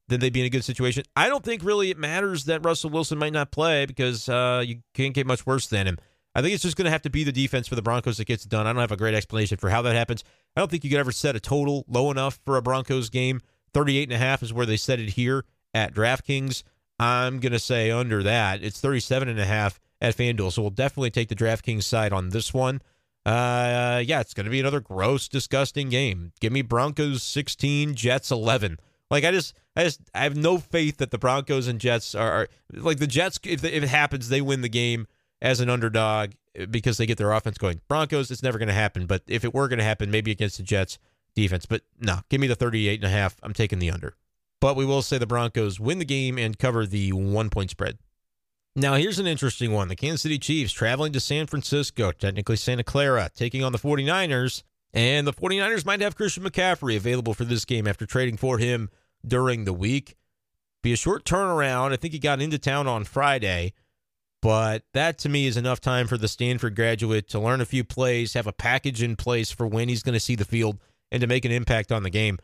then 0.07 0.19
they'd 0.19 0.33
be 0.33 0.39
in 0.41 0.45
a 0.45 0.49
good 0.49 0.63
situation. 0.63 1.03
I 1.15 1.29
don't 1.29 1.43
think 1.43 1.63
really 1.63 1.89
it 1.89 1.97
matters 1.97 2.45
that 2.45 2.65
Russell 2.65 2.89
Wilson 2.89 3.17
might 3.17 3.33
not 3.33 3.51
play 3.51 3.85
because 3.85 4.27
uh, 4.27 4.63
you 4.65 4.81
can't 4.93 5.13
get 5.13 5.27
much 5.27 5.45
worse 5.45 5.67
than 5.67 5.87
him. 5.87 5.97
I 6.35 6.41
think 6.41 6.53
it's 6.53 6.63
just 6.63 6.75
going 6.75 6.85
to 6.85 6.91
have 6.91 7.03
to 7.03 7.09
be 7.09 7.23
the 7.23 7.31
defense 7.31 7.67
for 7.67 7.75
the 7.75 7.81
Broncos 7.81 8.17
that 8.17 8.25
gets 8.25 8.45
it 8.45 8.49
done. 8.49 8.65
I 8.65 8.73
don't 8.73 8.81
have 8.81 8.91
a 8.91 8.97
great 8.97 9.13
explanation 9.13 9.57
for 9.57 9.69
how 9.69 9.81
that 9.83 9.95
happens. 9.95 10.23
I 10.55 10.61
don't 10.61 10.71
think 10.71 10.83
you 10.83 10.89
could 10.89 10.99
ever 10.99 11.11
set 11.11 11.35
a 11.35 11.39
total 11.39 11.85
low 11.87 12.09
enough 12.09 12.39
for 12.45 12.57
a 12.57 12.61
Broncos 12.61 13.09
game. 13.09 13.39
38 13.73 14.03
and 14.03 14.13
a 14.13 14.17
half 14.17 14.41
is 14.41 14.51
where 14.51 14.65
they 14.65 14.77
set 14.77 14.99
it 14.99 15.09
here 15.09 15.45
at 15.73 15.93
DraftKings. 15.93 16.63
I'm 16.99 17.39
going 17.39 17.51
to 17.51 17.59
say 17.59 17.91
under 17.91 18.23
that. 18.23 18.63
It's 18.63 18.79
37 18.79 19.27
and 19.27 19.39
a 19.39 19.45
half 19.45 19.79
at 20.01 20.15
FanDuel. 20.15 20.51
So 20.51 20.61
we'll 20.61 20.71
definitely 20.71 21.11
take 21.11 21.29
the 21.29 21.35
DraftKings 21.35 21.83
side 21.83 22.13
on 22.13 22.29
this 22.29 22.53
one. 22.53 22.81
Uh, 23.25 24.03
yeah, 24.05 24.19
it's 24.19 24.33
going 24.33 24.45
to 24.45 24.51
be 24.51 24.59
another 24.59 24.81
gross, 24.81 25.27
disgusting 25.27 25.89
game. 25.89 26.33
Give 26.39 26.51
me 26.51 26.62
Broncos 26.62 27.23
16, 27.23 27.95
Jets 27.95 28.31
11. 28.31 28.79
Like 29.09 29.23
I 29.23 29.31
just, 29.31 29.53
I 29.75 29.83
just, 29.83 30.01
I 30.13 30.23
have 30.23 30.36
no 30.36 30.57
faith 30.57 30.97
that 30.97 31.12
the 31.12 31.17
Broncos 31.17 31.67
and 31.67 31.79
Jets 31.79 32.15
are, 32.15 32.31
are 32.31 32.47
like 32.73 32.99
the 32.99 33.07
Jets. 33.07 33.39
If, 33.43 33.63
if 33.63 33.83
it 33.83 33.89
happens, 33.89 34.29
they 34.29 34.41
win 34.41 34.62
the 34.62 34.69
game 34.69 35.07
as 35.41 35.59
an 35.59 35.69
underdog 35.69 36.31
because 36.69 36.97
they 36.97 37.05
get 37.05 37.17
their 37.17 37.31
offense 37.31 37.57
going. 37.57 37.81
Broncos, 37.88 38.31
it's 38.31 38.43
never 38.43 38.57
going 38.57 38.67
to 38.67 38.73
happen. 38.73 39.05
But 39.05 39.23
if 39.27 39.43
it 39.43 39.53
were 39.53 39.67
going 39.67 39.79
to 39.79 39.86
happen, 39.86 40.12
maybe 40.12 40.31
against 40.31 40.57
the 40.57 40.63
Jets 40.63 40.97
defense. 41.36 41.65
But 41.65 41.81
no, 41.99 42.19
give 42.29 42.41
me 42.41 42.47
the 42.47 42.55
38 42.55 42.99
and 42.99 43.05
a 43.05 43.09
half. 43.09 43.36
I'm 43.43 43.53
taking 43.53 43.79
the 43.79 43.91
under. 43.91 44.15
But 44.59 44.75
we 44.75 44.86
will 44.86 45.01
say 45.01 45.17
the 45.17 45.27
Broncos 45.27 45.79
win 45.79 45.99
the 45.99 46.05
game 46.05 46.38
and 46.38 46.57
cover 46.57 46.86
the 46.86 47.12
one 47.12 47.49
point 47.49 47.69
spread. 47.69 47.97
Now, 48.75 48.95
here's 48.95 49.19
an 49.19 49.27
interesting 49.27 49.71
one. 49.71 49.88
The 49.88 49.95
Kansas 49.95 50.21
City 50.21 50.39
Chiefs 50.39 50.73
traveling 50.73 51.13
to 51.13 51.19
San 51.19 51.45
Francisco, 51.45 52.12
technically 52.12 52.55
Santa 52.55 52.83
Clara, 52.83 53.29
taking 53.36 53.63
on 53.63 53.71
the 53.71 53.77
49ers. 53.77 54.63
And 54.93 55.27
the 55.27 55.33
49ers 55.33 55.86
might 55.86 56.01
have 56.01 56.15
Christian 56.15 56.43
McCaffrey 56.43 56.95
available 56.95 57.33
for 57.33 57.45
this 57.45 57.65
game 57.65 57.88
after 57.88 58.05
trading 58.05 58.38
for 58.38 58.57
him 58.57 58.89
during 59.25 59.65
the 59.65 59.73
week. 59.73 60.15
Be 60.81 60.93
a 60.93 60.97
short 60.97 61.23
turnaround. 61.23 61.93
I 61.93 61.97
think 61.97 62.13
he 62.13 62.19
got 62.19 62.41
into 62.41 62.59
town 62.59 62.88
on 62.88 63.03
Friday, 63.03 63.73
but 64.41 64.83
that 64.93 65.17
to 65.19 65.29
me 65.29 65.47
is 65.47 65.55
enough 65.55 65.79
time 65.79 66.07
for 66.07 66.17
the 66.17 66.27
Stanford 66.27 66.75
graduate 66.75 67.27
to 67.29 67.39
learn 67.39 67.62
a 67.62 67.65
few 67.65 67.83
plays, 67.83 68.33
have 68.33 68.47
a 68.47 68.51
package 68.51 69.01
in 69.01 69.15
place 69.15 69.51
for 69.51 69.65
when 69.65 69.88
he's 69.88 70.03
going 70.03 70.13
to 70.13 70.19
see 70.19 70.36
the 70.36 70.45
field, 70.45 70.79
and 71.12 71.21
to 71.21 71.27
make 71.27 71.45
an 71.45 71.51
impact 71.51 71.91
on 71.91 72.03
the 72.03 72.09
game. 72.09 72.38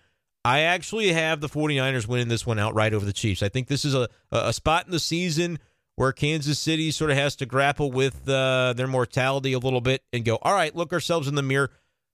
I 0.46 0.62
actually 0.62 1.12
have 1.12 1.42
the 1.42 1.50
49ers 1.50 2.08
winning 2.08 2.30
this 2.30 2.46
one 2.48 2.60
outright 2.60 2.94
over 2.94 3.06
the 3.06 3.14
Chiefs. 3.14 3.44
I 3.44 3.50
think 3.50 3.68
this 3.68 3.84
is 3.84 3.94
a, 3.94 4.08
a 4.32 4.54
spot 4.54 4.86
in 4.86 4.92
the 4.92 5.00
season 5.00 5.60
where 6.00 6.14
Kansas 6.14 6.58
City 6.58 6.92
sort 6.92 7.12
of 7.12 7.18
has 7.18 7.36
to 7.36 7.46
grapple 7.46 7.92
with 7.92 8.30
uh, 8.30 8.72
their 8.72 8.88
mortality 8.88 9.52
a 9.52 9.60
little 9.60 9.82
bit 9.82 10.02
and 10.14 10.24
go, 10.24 10.38
all 10.44 10.54
right, 10.54 10.74
look 10.74 10.94
ourselves 10.94 11.28
in 11.28 11.36
the 11.36 11.42
mirror. 11.42 11.72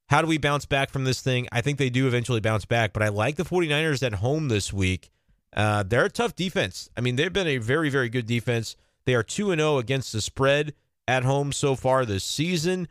How 0.09 0.23
do 0.23 0.27
we 0.27 0.39
bounce 0.39 0.65
back 0.65 0.89
from 0.89 1.03
this 1.03 1.21
thing? 1.21 1.47
I 1.51 1.61
think 1.61 1.77
they 1.77 1.91
do 1.91 2.07
eventually 2.07 2.39
bounce 2.39 2.65
back, 2.65 2.93
but 2.93 3.03
I 3.03 3.09
like 3.09 3.35
the 3.35 3.45
49ers 3.45 4.01
at 4.01 4.15
home 4.15 4.47
this 4.47 4.73
week. 4.73 5.11
Uh, 5.55 5.83
they're 5.83 6.05
a 6.05 6.09
tough 6.09 6.35
defense. 6.35 6.89
I 6.97 7.01
mean, 7.01 7.15
they've 7.15 7.31
been 7.31 7.45
a 7.45 7.59
very, 7.59 7.89
very 7.91 8.09
good 8.09 8.25
defense. 8.25 8.75
They 9.05 9.13
are 9.13 9.21
2 9.21 9.55
0 9.55 9.77
against 9.77 10.13
the 10.13 10.21
spread 10.21 10.73
at 11.07 11.23
home 11.23 11.51
so 11.51 11.75
far 11.75 12.05
this 12.05 12.23
season. 12.23 12.87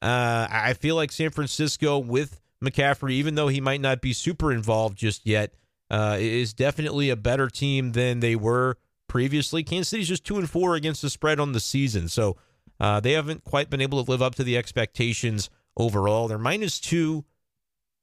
Uh, 0.00 0.46
I 0.48 0.74
feel 0.74 0.94
like 0.94 1.10
San 1.10 1.30
Francisco 1.30 1.98
with 1.98 2.40
McCaffrey, 2.64 3.10
even 3.14 3.34
though 3.34 3.48
he 3.48 3.60
might 3.60 3.80
not 3.80 4.00
be 4.00 4.12
super 4.12 4.52
involved 4.52 4.96
just 4.96 5.26
yet, 5.26 5.54
uh, 5.90 6.18
is 6.20 6.54
definitely 6.54 7.10
a 7.10 7.16
better 7.16 7.48
team 7.48 7.90
than 7.92 8.20
they 8.20 8.36
were 8.36 8.76
previously. 9.08 9.62
Kansas 9.62 9.88
City's 9.88 10.08
just 10.08 10.24
two 10.24 10.38
and 10.38 10.48
four 10.48 10.74
against 10.74 11.02
the 11.02 11.10
spread 11.10 11.40
on 11.40 11.52
the 11.52 11.60
season, 11.60 12.08
so 12.08 12.36
uh, 12.80 13.00
they 13.00 13.12
haven't 13.12 13.44
quite 13.44 13.70
been 13.70 13.80
able 13.80 14.02
to 14.04 14.10
live 14.10 14.22
up 14.22 14.34
to 14.36 14.44
the 14.44 14.56
expectations 14.56 15.50
overall. 15.76 16.28
They're 16.28 16.38
minus 16.38 16.78
two 16.80 17.24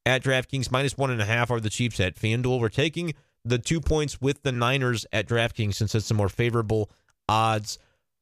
at 0.06 0.24
DraftKings, 0.24 0.72
minus 0.72 0.98
one 0.98 1.12
and 1.12 1.22
a 1.22 1.26
half 1.26 1.52
are 1.52 1.60
the 1.60 1.70
Chiefs 1.70 2.00
at 2.00 2.16
FanDuel. 2.16 2.60
We're 2.60 2.70
taking 2.70 3.14
the 3.46 3.58
two 3.58 3.82
points 3.82 4.22
with 4.22 4.44
the 4.44 4.52
Niners 4.52 5.06
at 5.12 5.28
DraftKings 5.28 5.76
since 5.76 5.96
it's 5.96 6.12
a 6.12 6.14
more 6.14 6.30
favorable 6.30 6.90
odds. 7.28 7.78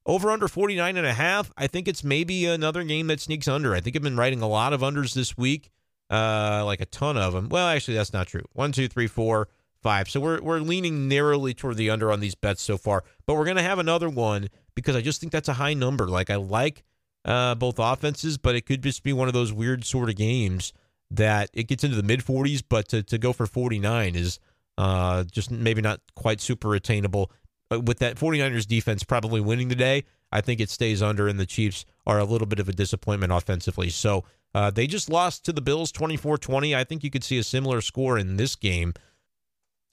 Over 0.06 0.32
under 0.32 0.48
49 0.48 0.98
and 0.98 1.06
a 1.06 1.14
half, 1.14 1.52
I 1.58 1.68
think 1.68 1.88
it's 1.88 2.04
maybe 2.04 2.46
another 2.46 2.84
game 2.84 3.08
that 3.08 3.20
sneaks 3.20 3.48
under. 3.48 3.76
I 3.76 3.82
think 3.82 3.96
I've 3.96 4.02
been 4.02 4.18
writing 4.18 4.42
a 4.42 4.48
lot 4.48 4.74
of 4.74 4.82
unders 4.82 5.14
this 5.14 5.38
week, 5.38 5.70
uh, 6.10 6.64
like 6.66 6.82
a 6.82 6.88
ton 6.88 7.18
of 7.18 7.34
them. 7.34 7.50
Well, 7.50 7.68
actually, 7.68 7.98
that's 7.98 8.14
not 8.14 8.28
true. 8.28 8.44
One, 8.54 8.72
two, 8.72 8.88
three, 8.88 9.06
four, 9.06 9.48
five. 9.82 10.10
So 10.10 10.20
we're 10.20 10.42
we're 10.42 10.60
leaning 10.60 11.08
narrowly 11.08 11.54
toward 11.54 11.78
the 11.78 11.90
under 11.90 12.12
on 12.12 12.20
these 12.20 12.36
bets 12.36 12.62
so 12.62 12.78
far. 12.78 13.04
But 13.26 13.36
we're 13.36 13.46
gonna 13.46 13.64
have 13.64 13.80
another 13.80 14.10
one 14.10 14.50
because 14.76 14.96
I 14.96 15.02
just 15.02 15.20
think 15.20 15.32
that's 15.32 15.50
a 15.50 15.54
high 15.54 15.74
number. 15.74 16.08
Like 16.08 16.30
I 16.30 16.36
like 16.36 16.84
uh, 17.26 17.56
both 17.56 17.80
offenses, 17.80 18.38
but 18.38 18.56
it 18.56 18.66
could 18.66 18.82
just 18.84 19.04
be 19.04 19.14
one 19.14 19.28
of 19.28 19.34
those 19.34 19.54
weird 19.54 19.86
sort 19.86 20.10
of 20.10 20.16
games 20.16 20.74
that 21.12 21.50
it 21.54 21.64
gets 21.68 21.84
into 21.84 21.96
the 21.96 22.04
mid 22.04 22.22
40s, 22.22 22.64
but 22.68 22.88
to, 22.90 23.04
to 23.04 23.18
go 23.18 23.34
for 23.34 23.46
49 23.46 24.16
is 24.16 24.40
uh, 24.78 25.24
just 25.26 25.52
maybe 25.52 25.82
not 25.82 26.00
quite 26.16 26.40
super 26.42 26.74
attainable. 26.74 27.32
uh, 27.72 27.80
with 27.80 28.00
that 28.00 28.16
49ers 28.16 28.66
defense 28.66 29.04
probably 29.04 29.42
winning 29.42 29.70
today, 29.70 30.04
I 30.32 30.42
think 30.42 30.60
it 30.62 30.70
stays 30.70 31.02
under, 31.02 31.28
and 31.28 31.40
the 31.40 31.46
Chiefs 31.46 31.86
are 32.08 32.20
a 32.20 32.24
little 32.24 32.48
bit 32.48 32.60
of 32.60 32.70
a 32.70 32.74
disappointment 32.74 33.34
offensively. 33.34 33.90
So 33.90 34.24
uh, 34.56 34.72
they 34.72 34.88
just 34.88 35.10
lost 35.10 35.46
to 35.46 35.54
the 35.54 35.62
Bills 35.62 35.92
24 35.92 36.38
20. 36.38 36.76
I 36.76 36.84
think 36.84 37.04
you 37.04 37.10
could 37.12 37.24
see 37.24 37.38
a 37.38 37.44
similar 37.44 37.82
score 37.82 38.18
in 38.18 38.38
this 38.38 38.56
game. 38.56 38.94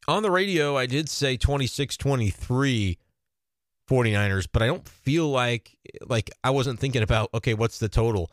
On 0.09 0.23
the 0.23 0.31
radio, 0.31 0.75
I 0.75 0.87
did 0.87 1.11
say 1.11 1.37
26 1.37 1.99
23 1.99 2.99
49ers, 3.91 4.49
but 4.51 4.63
I 4.63 4.67
don't 4.67 4.89
feel 4.89 5.29
like 5.29 5.77
like 6.07 6.31
I 6.43 6.49
wasn't 6.49 6.81
thinking 6.81 7.03
about 7.03 7.29
okay, 7.35 7.53
what's 7.53 7.79
the 7.79 7.91
total? 7.91 8.33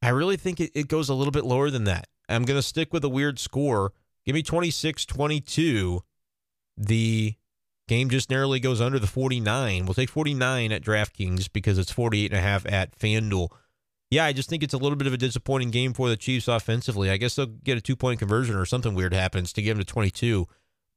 I 0.00 0.10
really 0.10 0.36
think 0.36 0.60
it, 0.60 0.70
it 0.76 0.86
goes 0.86 1.08
a 1.08 1.14
little 1.14 1.32
bit 1.32 1.44
lower 1.44 1.70
than 1.70 1.84
that. 1.84 2.06
I'm 2.28 2.44
going 2.44 2.56
to 2.58 2.62
stick 2.62 2.92
with 2.92 3.02
a 3.02 3.08
weird 3.08 3.40
score. 3.40 3.92
Give 4.24 4.34
me 4.34 4.44
26 4.44 5.04
22. 5.06 6.04
The 6.76 7.34
game 7.88 8.10
just 8.10 8.30
narrowly 8.30 8.60
goes 8.60 8.80
under 8.80 9.00
the 9.00 9.08
49. 9.08 9.86
We'll 9.86 9.94
take 9.94 10.10
49 10.10 10.70
at 10.70 10.82
DraftKings 10.82 11.52
because 11.52 11.78
it's 11.78 11.90
48 11.90 12.30
and 12.30 12.38
a 12.38 12.42
half 12.42 12.64
at 12.66 12.96
FanDuel. 12.96 13.48
Yeah, 14.08 14.24
I 14.24 14.32
just 14.32 14.48
think 14.48 14.62
it's 14.62 14.74
a 14.74 14.78
little 14.78 14.96
bit 14.96 15.08
of 15.08 15.12
a 15.12 15.18
disappointing 15.18 15.72
game 15.72 15.94
for 15.94 16.08
the 16.08 16.16
Chiefs 16.16 16.46
offensively. 16.46 17.10
I 17.10 17.16
guess 17.16 17.34
they'll 17.34 17.46
get 17.46 17.76
a 17.76 17.80
two 17.80 17.96
point 17.96 18.20
conversion 18.20 18.54
or 18.54 18.64
something 18.64 18.94
weird 18.94 19.14
happens 19.14 19.52
to 19.54 19.62
get 19.62 19.70
them 19.70 19.80
to 19.80 19.84
22. 19.84 20.46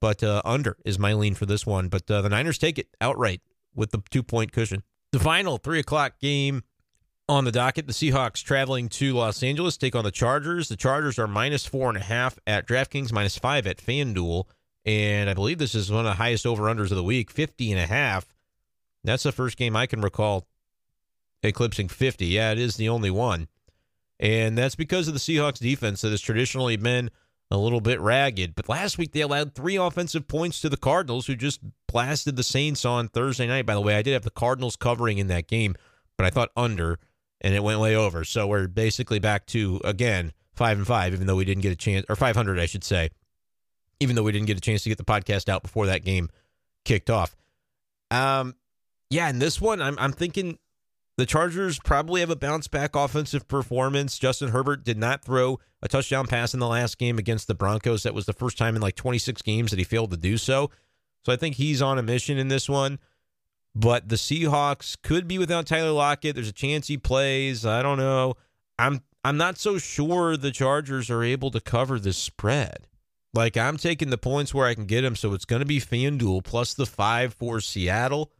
But 0.02 0.24
uh, 0.24 0.42
under 0.44 0.76
is 0.84 1.00
my 1.00 1.14
lean 1.14 1.36
for 1.36 1.46
this 1.46 1.66
one. 1.66 1.88
But 1.88 2.10
uh, 2.12 2.22
the 2.22 2.30
Niners 2.30 2.58
take 2.58 2.78
it 2.78 2.88
outright 3.00 3.42
with 3.74 3.92
the 3.92 4.02
two 4.10 4.24
point 4.24 4.52
cushion. 4.52 4.84
The 5.12 5.20
final 5.20 5.58
three 5.58 5.80
o'clock 5.80 6.20
game 6.20 6.64
on 7.30 7.46
the 7.46 7.52
docket, 7.52 7.88
the 7.88 7.94
Seahawks 7.94 8.44
traveling 8.44 8.90
to 8.90 9.14
Los 9.14 9.42
Angeles 9.44 9.78
take 9.78 9.96
on 9.96 10.04
the 10.04 10.12
Chargers. 10.12 10.68
The 10.68 10.76
Chargers 10.76 11.18
are 11.18 11.28
minus 11.28 11.66
four 11.66 11.88
and 11.88 11.98
a 11.98 12.04
half 12.04 12.38
at 12.46 12.68
DraftKings, 12.68 13.14
minus 13.14 13.38
five 13.38 13.68
at 13.68 13.78
FanDuel. 13.78 14.46
And 14.84 15.30
I 15.30 15.34
believe 15.34 15.60
this 15.60 15.76
is 15.76 15.92
one 15.92 16.00
of 16.00 16.06
the 16.06 16.14
highest 16.14 16.46
over 16.46 16.64
unders 16.64 16.90
of 16.92 16.98
the 16.98 17.04
week, 17.04 17.30
50 17.30 17.72
and 17.72 17.80
a 17.80 17.86
half. 17.86 18.26
That's 19.04 19.24
the 19.24 19.32
first 19.32 19.58
game 19.58 19.76
I 19.76 19.86
can 19.86 20.02
recall 20.02 20.48
eclipsing 21.44 21.88
50. 21.88 22.26
Yeah, 22.26 22.52
it 22.52 22.60
is 22.60 22.76
the 22.76 22.90
only 22.90 23.12
one. 23.12 23.48
And 24.20 24.58
that's 24.58 24.76
because 24.76 25.08
of 25.08 25.14
the 25.14 25.20
Seahawks 25.20 25.60
defense 25.60 26.02
that 26.02 26.12
has 26.12 26.22
traditionally 26.22 26.78
been 26.78 27.10
a 27.52 27.58
little 27.58 27.82
bit 27.82 28.00
ragged. 28.00 28.56
But 28.56 28.70
last 28.70 28.98
week 28.98 29.12
they 29.12 29.22
allowed 29.22 29.54
three 29.54 29.76
offensive 29.76 30.28
points 30.28 30.62
to 30.62 30.70
the 30.70 30.78
Cardinals, 30.78 31.28
who 31.28 31.36
just 31.36 31.60
blasted 31.88 32.38
the 32.38 32.44
Saints 32.44 32.86
on 32.86 33.10
Thursday 33.10 33.46
night. 33.46 33.66
By 33.66 33.74
the 33.74 33.82
way, 33.82 33.96
I 33.96 34.02
did 34.02 34.14
have 34.14 34.24
the 34.24 34.32
Cardinals 34.32 34.78
covering 34.78 35.18
in 35.18 35.28
that 35.28 35.48
game, 35.48 35.76
but 36.18 36.26
I 36.26 36.30
thought 36.30 36.50
under, 36.56 36.98
and 37.42 37.54
it 37.54 37.62
went 37.62 37.82
way 37.82 37.96
over. 37.96 38.24
So 38.24 38.48
we're 38.48 38.68
basically 38.68 39.20
back 39.20 39.46
to 39.48 39.82
again 39.84 40.32
five 40.54 40.78
and 40.78 40.88
five, 40.88 41.14
even 41.14 41.28
though 41.28 41.36
we 41.36 41.46
didn't 41.46 41.62
get 41.62 41.74
a 41.74 41.76
chance, 41.76 42.06
or 42.08 42.16
five 42.16 42.36
hundred, 42.36 42.58
I 42.58 42.66
should 42.66 42.84
say, 42.84 43.10
even 44.00 44.16
though 44.16 44.24
we 44.24 44.32
didn't 44.32 44.48
get 44.48 44.58
a 44.58 44.62
chance 44.62 44.84
to 44.84 44.90
get 44.90 44.98
the 44.98 45.04
podcast 45.04 45.50
out 45.50 45.62
before 45.62 45.88
that 45.88 46.06
game 46.06 46.30
kicked 46.86 47.10
off. 47.10 47.36
Um, 48.10 48.56
yeah, 49.10 49.28
and 49.28 49.42
this 49.42 49.60
one, 49.60 49.82
I'm 49.82 49.98
I'm 50.00 50.14
thinking 50.14 50.58
the 51.22 51.28
Chargers 51.28 51.78
probably 51.78 52.22
have 52.22 52.32
a 52.32 52.36
bounce 52.36 52.68
back 52.68 52.96
offensive 52.96 53.48
performance. 53.48 54.18
Justin 54.18 54.50
Herbert 54.50 54.84
did 54.84 54.98
not 54.98 55.24
throw 55.24 55.60
a 55.80 55.88
touchdown 55.88 56.26
pass 56.26 56.56
in 56.56 56.60
the 56.60 56.68
last 56.68 56.98
game 56.98 57.20
against 57.20 57.46
the 57.46 57.54
Broncos. 57.54 58.02
That 58.02 58.16
was 58.16 58.26
the 58.26 58.34
first 58.34 58.58
time 58.58 58.76
in 58.76 58.82
like 58.82 58.96
26 58.96 59.40
games 59.44 59.70
that 59.70 59.78
he 59.78 59.84
failed 59.84 60.10
to 60.10 60.18
do 60.18 60.36
so. 60.36 60.72
So 61.24 61.32
I 61.32 61.36
think 61.36 61.58
he's 61.58 61.80
on 61.80 62.00
a 62.00 62.02
mission 62.02 62.40
in 62.40 62.48
this 62.48 62.68
one. 62.68 62.98
But 63.76 64.10
the 64.10 64.16
Seahawks 64.16 65.00
could 65.00 65.28
be 65.28 65.38
without 65.38 65.68
Tyler 65.68 65.92
Lockett. 65.92 66.34
There's 66.34 66.50
a 66.50 66.54
chance 66.54 66.88
he 66.88 66.98
plays. 66.98 67.68
I 67.68 67.84
don't 67.84 68.00
know. 68.00 68.34
I'm 68.80 69.04
I'm 69.24 69.38
not 69.38 69.60
so 69.60 69.78
sure 69.78 70.36
the 70.36 70.50
Chargers 70.50 71.12
are 71.12 71.22
able 71.22 71.52
to 71.52 71.62
cover 71.62 72.00
this 72.00 72.18
spread. 72.18 72.88
Like 73.32 73.56
I'm 73.58 73.78
taking 73.78 74.10
the 74.10 74.18
points 74.18 74.56
where 74.56 74.66
I 74.66 74.74
can 74.74 74.86
get 74.86 75.02
them, 75.02 75.16
so 75.16 75.36
it's 75.36 75.46
going 75.46 75.60
to 75.60 75.68
be 75.68 75.80
FanDuel 75.80 76.44
plus 76.44 76.74
the 76.74 76.88
five 76.88 77.36
for 77.36 77.62
Seattle. 77.62 78.32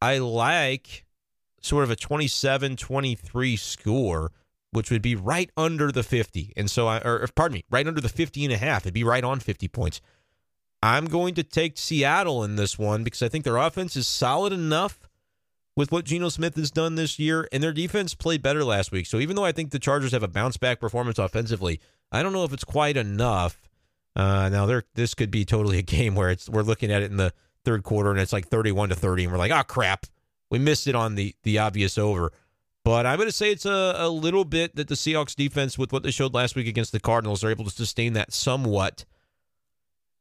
I 0.00 0.18
like 0.18 1.04
sort 1.62 1.84
of 1.84 1.90
a 1.90 1.96
27 1.96 2.76
23 2.76 3.56
score, 3.56 4.32
which 4.72 4.90
would 4.90 5.02
be 5.02 5.14
right 5.14 5.50
under 5.56 5.90
the 5.90 6.02
50. 6.02 6.52
And 6.56 6.70
so, 6.70 6.86
I, 6.86 6.98
or 6.98 7.26
pardon 7.34 7.54
me, 7.54 7.64
right 7.70 7.86
under 7.86 8.00
the 8.00 8.08
50 8.08 8.44
and 8.44 8.52
a 8.52 8.58
half. 8.58 8.82
It'd 8.82 8.92
be 8.94 9.04
right 9.04 9.24
on 9.24 9.40
50 9.40 9.68
points. 9.68 10.00
I'm 10.82 11.06
going 11.06 11.34
to 11.36 11.44
take 11.44 11.78
Seattle 11.78 12.42
in 12.42 12.56
this 12.56 12.78
one 12.78 13.04
because 13.04 13.22
I 13.22 13.28
think 13.28 13.44
their 13.44 13.56
offense 13.56 13.94
is 13.94 14.08
solid 14.08 14.52
enough 14.52 14.98
with 15.76 15.92
what 15.92 16.04
Geno 16.04 16.28
Smith 16.28 16.56
has 16.56 16.70
done 16.70 16.96
this 16.96 17.18
year, 17.18 17.48
and 17.52 17.62
their 17.62 17.72
defense 17.72 18.14
played 18.14 18.42
better 18.42 18.64
last 18.64 18.92
week. 18.92 19.06
So 19.06 19.18
even 19.18 19.36
though 19.36 19.44
I 19.44 19.52
think 19.52 19.70
the 19.70 19.78
Chargers 19.78 20.12
have 20.12 20.22
a 20.22 20.28
bounce 20.28 20.56
back 20.56 20.80
performance 20.80 21.18
offensively, 21.18 21.80
I 22.10 22.22
don't 22.22 22.32
know 22.32 22.44
if 22.44 22.52
it's 22.52 22.64
quite 22.64 22.96
enough. 22.96 23.70
Uh, 24.14 24.50
now, 24.50 24.66
there 24.66 24.84
this 24.94 25.14
could 25.14 25.30
be 25.30 25.44
totally 25.44 25.78
a 25.78 25.82
game 25.82 26.14
where 26.14 26.30
it's 26.30 26.48
we're 26.48 26.62
looking 26.62 26.92
at 26.92 27.02
it 27.02 27.10
in 27.10 27.16
the 27.16 27.32
third 27.64 27.84
quarter 27.84 28.10
and 28.10 28.18
it's 28.18 28.32
like 28.32 28.48
31 28.48 28.90
to 28.90 28.94
30, 28.94 29.24
and 29.24 29.32
we're 29.32 29.38
like, 29.38 29.52
oh 29.52 29.62
crap, 29.62 30.06
we 30.52 30.58
missed 30.58 30.86
it 30.86 30.94
on 30.94 31.16
the 31.16 31.34
the 31.42 31.58
obvious 31.58 31.98
over. 31.98 32.30
But 32.84 33.06
I'm 33.06 33.16
going 33.16 33.28
to 33.28 33.32
say 33.32 33.50
it's 33.50 33.64
a, 33.64 33.94
a 33.96 34.08
little 34.08 34.44
bit 34.44 34.76
that 34.76 34.88
the 34.88 34.96
Seahawks 34.96 35.34
defense, 35.34 35.78
with 35.78 35.92
what 35.92 36.02
they 36.02 36.10
showed 36.10 36.34
last 36.34 36.56
week 36.56 36.66
against 36.66 36.92
the 36.92 37.00
Cardinals, 37.00 37.42
are 37.42 37.50
able 37.50 37.64
to 37.64 37.70
sustain 37.70 38.12
that 38.14 38.32
somewhat. 38.32 39.04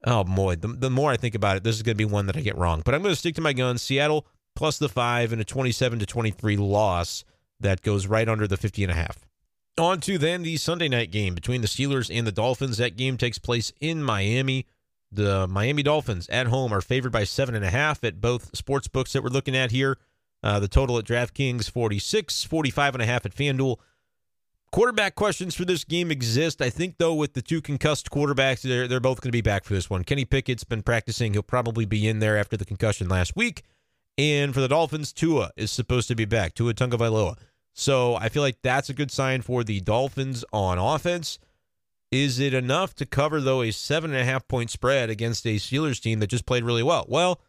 Oh 0.06 0.24
boy, 0.24 0.56
the, 0.56 0.68
the 0.68 0.90
more 0.90 1.12
I 1.12 1.18
think 1.18 1.36
about 1.36 1.58
it, 1.58 1.64
this 1.64 1.76
is 1.76 1.82
going 1.84 1.96
to 1.96 2.04
be 2.04 2.06
one 2.06 2.28
that 2.28 2.38
I 2.38 2.42
get 2.42 2.58
wrong. 2.58 2.82
But 2.86 2.96
I'm 2.96 3.02
going 3.02 3.14
to 3.14 3.20
stick 3.20 3.36
to 3.36 3.42
my 3.42 3.54
guns. 3.54 3.82
Seattle 3.82 4.26
plus 4.56 4.78
the 4.78 4.90
five 4.90 5.34
and 5.34 5.42
a 5.42 5.46
27 5.46 6.00
to 6.00 6.06
23 6.06 6.58
loss 6.58 7.24
that 7.60 7.82
goes 7.82 8.08
right 8.08 8.30
under 8.30 8.48
the 8.48 8.58
50 8.58 8.84
and 8.84 8.92
a 8.92 8.96
half. 8.96 9.26
On 9.78 10.00
to 10.02 10.18
then 10.18 10.44
the 10.44 10.58
Sunday 10.58 10.88
night 10.88 11.12
game 11.12 11.36
between 11.36 11.62
the 11.62 11.68
Steelers 11.68 12.16
and 12.16 12.26
the 12.26 12.32
Dolphins. 12.32 12.78
That 12.78 12.96
game 12.96 13.18
takes 13.18 13.38
place 13.38 13.74
in 13.82 14.02
Miami. 14.02 14.66
The 15.12 15.48
Miami 15.48 15.84
Dolphins 15.84 16.30
at 16.30 16.48
home 16.48 16.74
are 16.74 16.82
favored 16.82 17.12
by 17.12 17.26
seven 17.26 17.54
and 17.54 17.66
a 17.66 17.70
half 17.70 18.04
at 18.04 18.22
both 18.22 18.56
sports 18.56 18.88
books 18.88 19.14
that 19.14 19.24
we're 19.24 19.30
looking 19.30 19.56
at 19.58 19.72
here. 19.72 19.98
Uh, 20.44 20.60
the 20.60 20.68
total 20.68 20.98
at 20.98 21.06
DraftKings 21.06 21.70
46, 21.70 22.44
45 22.44 22.96
and 22.96 23.02
a 23.02 23.06
half 23.06 23.26
at 23.26 23.36
FanDuel. 23.36 23.78
Quarterback 24.72 25.16
questions 25.16 25.54
for 25.54 25.66
this 25.66 25.84
game 25.84 26.12
exist. 26.12 26.62
I 26.62 26.70
think 26.70 26.98
though 26.98 27.14
with 27.14 27.34
the 27.34 27.42
two 27.42 27.62
concussed 27.62 28.10
quarterbacks, 28.10 28.62
they're 28.62 28.88
they're 28.88 29.02
both 29.02 29.20
going 29.20 29.28
to 29.30 29.38
be 29.38 29.42
back 29.42 29.66
for 29.66 29.74
this 29.74 29.90
one. 29.90 30.06
Kenny 30.06 30.24
Pickett's 30.24 30.64
been 30.64 30.82
practicing; 30.82 31.34
he'll 31.34 31.44
probably 31.44 31.86
be 31.86 32.08
in 32.08 32.20
there 32.20 32.38
after 32.38 32.56
the 32.56 32.66
concussion 32.66 33.10
last 33.10 33.36
week. 33.36 33.64
And 34.18 34.54
for 34.54 34.62
the 34.62 34.70
Dolphins, 34.70 35.12
Tua 35.12 35.52
is 35.58 35.72
supposed 35.72 36.08
to 36.08 36.16
be 36.16 36.26
back. 36.26 36.54
Tua 36.54 36.74
Tagovailoa. 36.74 37.38
So 37.74 38.16
I 38.16 38.30
feel 38.30 38.44
like 38.44 38.62
that's 38.62 38.90
a 38.90 38.94
good 38.94 39.12
sign 39.12 39.42
for 39.42 39.64
the 39.64 39.82
Dolphins 39.82 40.46
on 40.54 40.78
offense. 40.78 41.38
Is 42.12 42.40
it 42.40 42.54
enough 42.54 42.94
to 42.96 43.06
cover 43.06 43.42
though 43.42 43.62
a 43.62 43.72
seven 43.72 44.12
and 44.12 44.20
a 44.22 44.26
half 44.26 44.48
point 44.48 44.70
spread 44.70 45.10
against 45.10 45.46
a 45.46 45.56
Steelers 45.56 46.02
team 46.02 46.20
that 46.20 46.28
just 46.28 46.46
played 46.46 46.64
really 46.64 46.84
well? 46.84 47.06
Well, 47.08 47.42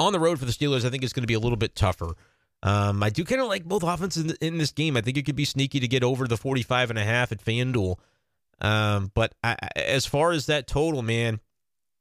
on 0.00 0.12
the 0.12 0.18
road 0.18 0.38
for 0.38 0.46
the 0.46 0.52
Steelers, 0.52 0.84
I 0.84 0.90
think 0.90 1.04
it's 1.04 1.12
going 1.12 1.22
to 1.22 1.28
be 1.28 1.34
a 1.34 1.40
little 1.40 1.58
bit 1.58 1.76
tougher. 1.76 2.14
Um, 2.62 3.02
I 3.02 3.10
do 3.10 3.24
kind 3.24 3.40
of 3.40 3.48
like 3.48 3.64
both 3.64 3.82
offenses 3.82 4.24
in, 4.24 4.36
in, 4.40 4.58
this 4.58 4.72
game. 4.72 4.96
I 4.96 5.00
think 5.00 5.16
it 5.16 5.24
could 5.24 5.36
be 5.36 5.44
sneaky 5.44 5.80
to 5.80 5.88
get 5.88 6.02
over 6.02 6.26
the 6.26 6.36
45 6.36 6.90
and 6.90 6.98
a 6.98 7.04
half 7.04 7.32
at 7.32 7.42
FanDuel. 7.44 7.96
Um, 8.60 9.10
but 9.14 9.34
I, 9.42 9.56
as 9.76 10.04
far 10.04 10.32
as 10.32 10.46
that 10.46 10.66
total, 10.66 11.02
man, 11.02 11.40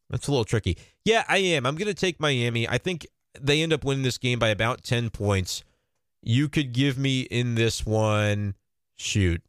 that's 0.09 0.27
a 0.27 0.31
little 0.31 0.45
tricky. 0.45 0.77
Yeah, 1.05 1.23
I 1.29 1.37
am. 1.37 1.65
I'm 1.65 1.75
going 1.75 1.87
to 1.87 1.93
take 1.93 2.19
Miami. 2.19 2.67
I 2.67 2.77
think 2.77 3.07
they 3.39 3.61
end 3.61 3.71
up 3.71 3.85
winning 3.85 4.03
this 4.03 4.17
game 4.17 4.39
by 4.39 4.49
about 4.49 4.83
10 4.83 5.11
points. 5.11 5.63
You 6.21 6.49
could 6.49 6.73
give 6.73 6.97
me 6.97 7.21
in 7.21 7.55
this 7.55 7.85
one, 7.85 8.55
shoot. 8.95 9.41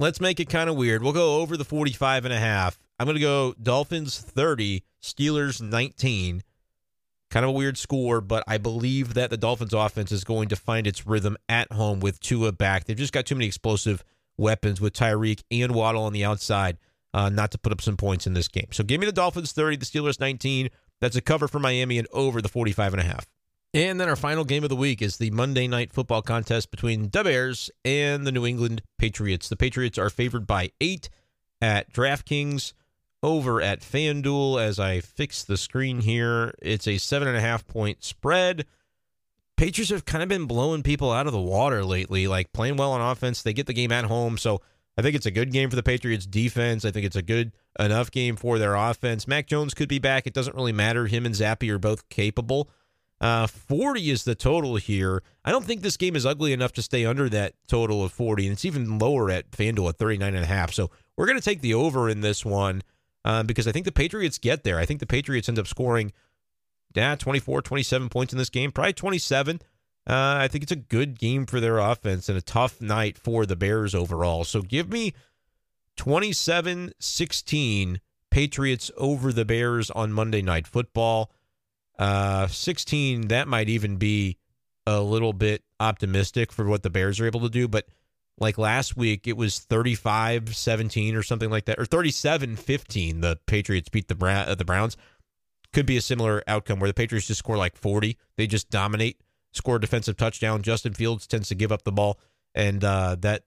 Let's 0.00 0.20
make 0.20 0.40
it 0.40 0.48
kind 0.48 0.68
of 0.68 0.76
weird. 0.76 1.02
We'll 1.02 1.12
go 1.12 1.40
over 1.40 1.56
the 1.56 1.64
45 1.64 2.24
and 2.24 2.34
a 2.34 2.38
half. 2.38 2.80
I'm 2.98 3.06
going 3.06 3.16
to 3.16 3.20
go 3.20 3.54
Dolphins 3.62 4.18
30, 4.18 4.82
Steelers 5.00 5.60
19. 5.60 6.42
Kind 7.30 7.44
of 7.44 7.50
a 7.50 7.52
weird 7.52 7.76
score, 7.76 8.20
but 8.20 8.42
I 8.46 8.56
believe 8.56 9.14
that 9.14 9.28
the 9.30 9.36
Dolphins 9.36 9.74
offense 9.74 10.12
is 10.12 10.24
going 10.24 10.48
to 10.48 10.56
find 10.56 10.86
its 10.86 11.06
rhythm 11.06 11.36
at 11.48 11.70
home 11.72 12.00
with 12.00 12.20
Tua 12.20 12.52
back. 12.52 12.84
They've 12.84 12.96
just 12.96 13.12
got 13.12 13.26
too 13.26 13.34
many 13.34 13.46
explosive 13.46 14.02
weapons 14.38 14.80
with 14.80 14.94
Tyreek 14.94 15.42
and 15.50 15.72
Waddle 15.74 16.04
on 16.04 16.12
the 16.12 16.24
outside 16.24 16.78
uh, 17.12 17.28
not 17.28 17.50
to 17.52 17.58
put 17.58 17.72
up 17.72 17.80
some 17.80 17.96
points 17.96 18.26
in 18.26 18.34
this 18.34 18.48
game. 18.48 18.68
So 18.70 18.84
give 18.84 19.00
me 19.00 19.06
the 19.06 19.12
Dolphins 19.12 19.52
30, 19.52 19.76
the 19.76 19.86
Steelers 19.86 20.20
19. 20.20 20.70
That's 21.00 21.16
a 21.16 21.20
cover 21.20 21.48
for 21.48 21.58
Miami 21.58 21.98
and 21.98 22.08
over 22.12 22.40
the 22.42 22.48
45 22.48 22.94
and 22.94 23.00
a 23.02 23.04
half. 23.04 23.26
And 23.74 24.00
then 24.00 24.08
our 24.08 24.16
final 24.16 24.44
game 24.44 24.62
of 24.62 24.70
the 24.70 24.76
week 24.76 25.02
is 25.02 25.18
the 25.18 25.30
Monday 25.30 25.68
night 25.68 25.92
football 25.92 26.22
contest 26.22 26.70
between 26.70 27.10
the 27.10 27.22
Bears 27.22 27.70
and 27.84 28.26
the 28.26 28.32
New 28.32 28.46
England 28.46 28.82
Patriots. 28.98 29.48
The 29.48 29.56
Patriots 29.56 29.98
are 29.98 30.10
favored 30.10 30.46
by 30.46 30.70
eight 30.80 31.10
at 31.60 31.92
DraftKings 31.92 32.72
over 33.22 33.60
at 33.60 33.80
FanDuel 33.80 34.60
as 34.62 34.78
I 34.78 35.00
fix 35.00 35.42
the 35.42 35.56
screen 35.56 36.00
here. 36.00 36.54
It's 36.62 36.86
a 36.86 36.98
seven 36.98 37.28
and 37.28 37.36
a 37.36 37.40
half 37.40 37.66
point 37.66 38.04
spread. 38.04 38.66
Patriots 39.56 39.90
have 39.90 40.04
kind 40.04 40.22
of 40.22 40.28
been 40.28 40.46
blowing 40.46 40.82
people 40.82 41.10
out 41.10 41.26
of 41.26 41.32
the 41.32 41.40
water 41.40 41.84
lately, 41.84 42.28
like 42.28 42.52
playing 42.52 42.76
well 42.76 42.92
on 42.92 43.00
offense. 43.00 43.42
They 43.42 43.52
get 43.52 43.66
the 43.66 43.72
game 43.72 43.90
at 43.90 44.04
home. 44.04 44.38
So 44.38 44.60
I 44.96 45.02
think 45.02 45.16
it's 45.16 45.26
a 45.26 45.32
good 45.32 45.52
game 45.52 45.68
for 45.68 45.76
the 45.76 45.82
Patriots 45.82 46.26
defense. 46.26 46.84
I 46.84 46.92
think 46.92 47.06
it's 47.06 47.16
a 47.16 47.22
good 47.22 47.52
enough 47.78 48.10
game 48.10 48.36
for 48.36 48.58
their 48.58 48.76
offense. 48.76 49.26
Mac 49.26 49.46
Jones 49.46 49.74
could 49.74 49.88
be 49.88 49.98
back. 49.98 50.26
It 50.26 50.34
doesn't 50.34 50.54
really 50.54 50.72
matter. 50.72 51.06
Him 51.06 51.26
and 51.26 51.34
Zappe 51.34 51.68
are 51.70 51.78
both 51.78 52.08
capable. 52.08 52.70
Uh, 53.20 53.48
40 53.48 54.10
is 54.10 54.22
the 54.22 54.36
total 54.36 54.76
here. 54.76 55.24
I 55.44 55.50
don't 55.50 55.64
think 55.64 55.82
this 55.82 55.96
game 55.96 56.14
is 56.14 56.24
ugly 56.24 56.52
enough 56.52 56.72
to 56.74 56.82
stay 56.82 57.04
under 57.04 57.28
that 57.30 57.54
total 57.66 58.04
of 58.04 58.12
40, 58.12 58.46
and 58.46 58.52
it's 58.52 58.64
even 58.64 58.98
lower 58.98 59.28
at 59.28 59.50
FanDuel 59.50 59.88
at 59.88 59.96
39 59.96 60.34
and 60.34 60.44
a 60.44 60.46
half. 60.46 60.72
So 60.72 60.90
we're 61.16 61.26
going 61.26 61.38
to 61.38 61.44
take 61.44 61.60
the 61.60 61.74
over 61.74 62.08
in 62.08 62.20
this 62.20 62.44
one 62.44 62.82
um, 63.24 63.46
because 63.46 63.66
I 63.66 63.72
think 63.72 63.84
the 63.84 63.92
Patriots 63.92 64.38
get 64.38 64.64
there. 64.64 64.78
I 64.78 64.86
think 64.86 65.00
the 65.00 65.06
Patriots 65.06 65.48
end 65.48 65.58
up 65.58 65.66
scoring 65.66 66.12
yeah, 66.94 67.14
24, 67.14 67.62
27 67.62 68.08
points 68.08 68.32
in 68.32 68.38
this 68.38 68.50
game, 68.50 68.72
probably 68.72 68.92
27. 68.92 69.60
Uh, 70.08 70.12
I 70.40 70.48
think 70.48 70.62
it's 70.62 70.72
a 70.72 70.76
good 70.76 71.18
game 71.18 71.44
for 71.44 71.60
their 71.60 71.78
offense 71.78 72.28
and 72.28 72.38
a 72.38 72.42
tough 72.42 72.80
night 72.80 73.18
for 73.18 73.44
the 73.44 73.56
Bears 73.56 73.94
overall. 73.94 74.44
So 74.44 74.62
give 74.62 74.90
me 74.90 75.12
27 75.96 76.92
16 76.98 78.00
Patriots 78.30 78.90
over 78.96 79.32
the 79.32 79.44
Bears 79.44 79.90
on 79.90 80.12
Monday 80.12 80.42
Night 80.42 80.66
Football. 80.66 81.30
Uh, 81.98 82.46
16, 82.46 83.28
that 83.28 83.48
might 83.48 83.68
even 83.68 83.96
be 83.96 84.38
a 84.86 85.00
little 85.00 85.32
bit 85.32 85.62
optimistic 85.80 86.52
for 86.52 86.66
what 86.66 86.82
the 86.82 86.90
Bears 86.90 87.20
are 87.20 87.26
able 87.26 87.40
to 87.40 87.48
do. 87.50 87.68
But 87.68 87.86
like 88.40 88.58
last 88.58 88.96
week, 88.96 89.26
it 89.26 89.36
was 89.36 89.58
35 89.58 90.54
17 90.54 91.14
or 91.14 91.22
something 91.22 91.50
like 91.50 91.64
that, 91.66 91.78
or 91.78 91.84
37 91.84 92.56
15. 92.56 93.20
The 93.20 93.38
Patriots 93.46 93.88
beat 93.88 94.08
the, 94.08 94.14
Bra- 94.14 94.44
uh, 94.46 94.54
the 94.54 94.64
Browns. 94.64 94.96
Could 95.72 95.86
be 95.86 95.96
a 95.96 96.00
similar 96.00 96.42
outcome 96.46 96.80
where 96.80 96.88
the 96.88 96.94
Patriots 96.94 97.26
just 97.26 97.38
score 97.38 97.56
like 97.56 97.76
40. 97.76 98.16
They 98.36 98.46
just 98.46 98.70
dominate, 98.70 99.20
score 99.52 99.76
a 99.76 99.80
defensive 99.80 100.16
touchdown. 100.16 100.62
Justin 100.62 100.94
Fields 100.94 101.26
tends 101.26 101.48
to 101.48 101.54
give 101.54 101.72
up 101.72 101.82
the 101.82 101.92
ball. 101.92 102.18
And 102.54 102.82
uh, 102.82 103.16
that, 103.20 103.44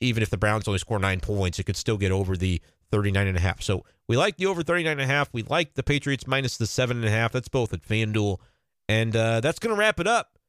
even 0.00 0.22
if 0.22 0.30
the 0.30 0.36
Browns 0.36 0.66
only 0.66 0.78
score 0.78 0.98
nine 0.98 1.20
points, 1.20 1.58
it 1.58 1.64
could 1.64 1.76
still 1.76 1.96
get 1.96 2.10
over 2.10 2.36
the 2.36 2.60
39 2.90 3.28
and 3.28 3.36
a 3.36 3.40
half. 3.40 3.62
So 3.62 3.84
we 4.08 4.16
like 4.16 4.36
the 4.36 4.46
over 4.46 4.62
39 4.62 4.90
and 4.92 5.00
a 5.00 5.06
half. 5.06 5.28
We 5.32 5.42
like 5.42 5.74
the 5.74 5.84
Patriots 5.84 6.26
minus 6.26 6.56
the 6.56 6.66
seven 6.66 6.96
and 6.96 7.06
a 7.06 7.10
half. 7.10 7.30
That's 7.30 7.48
both 7.48 7.72
at 7.72 7.82
FanDuel. 7.82 8.38
And 8.88 9.14
uh, 9.14 9.40
that's 9.40 9.60
going 9.60 9.74
to 9.74 9.78
wrap 9.78 10.00
it 10.00 10.08
up 10.08 10.39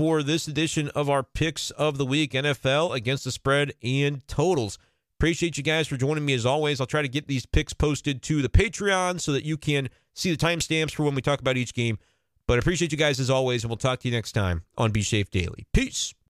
for 0.00 0.22
this 0.22 0.48
edition 0.48 0.88
of 0.94 1.10
our 1.10 1.22
picks 1.22 1.70
of 1.72 1.98
the 1.98 2.06
week 2.06 2.32
NFL 2.32 2.94
against 2.94 3.24
the 3.24 3.30
spread 3.30 3.74
and 3.82 4.26
totals. 4.26 4.78
Appreciate 5.18 5.58
you 5.58 5.62
guys 5.62 5.88
for 5.88 5.98
joining 5.98 6.24
me 6.24 6.32
as 6.32 6.46
always. 6.46 6.80
I'll 6.80 6.86
try 6.86 7.02
to 7.02 7.08
get 7.08 7.28
these 7.28 7.44
picks 7.44 7.74
posted 7.74 8.22
to 8.22 8.40
the 8.40 8.48
Patreon 8.48 9.20
so 9.20 9.30
that 9.32 9.44
you 9.44 9.58
can 9.58 9.90
see 10.14 10.30
the 10.30 10.38
timestamps 10.38 10.92
for 10.92 11.02
when 11.02 11.14
we 11.14 11.20
talk 11.20 11.38
about 11.38 11.58
each 11.58 11.74
game. 11.74 11.98
But 12.46 12.58
appreciate 12.58 12.92
you 12.92 12.96
guys 12.96 13.20
as 13.20 13.28
always, 13.28 13.62
and 13.62 13.68
we'll 13.68 13.76
talk 13.76 14.00
to 14.00 14.08
you 14.08 14.14
next 14.14 14.32
time 14.32 14.62
on 14.78 14.90
Be 14.90 15.02
Safe 15.02 15.30
Daily. 15.30 15.66
Peace. 15.74 16.14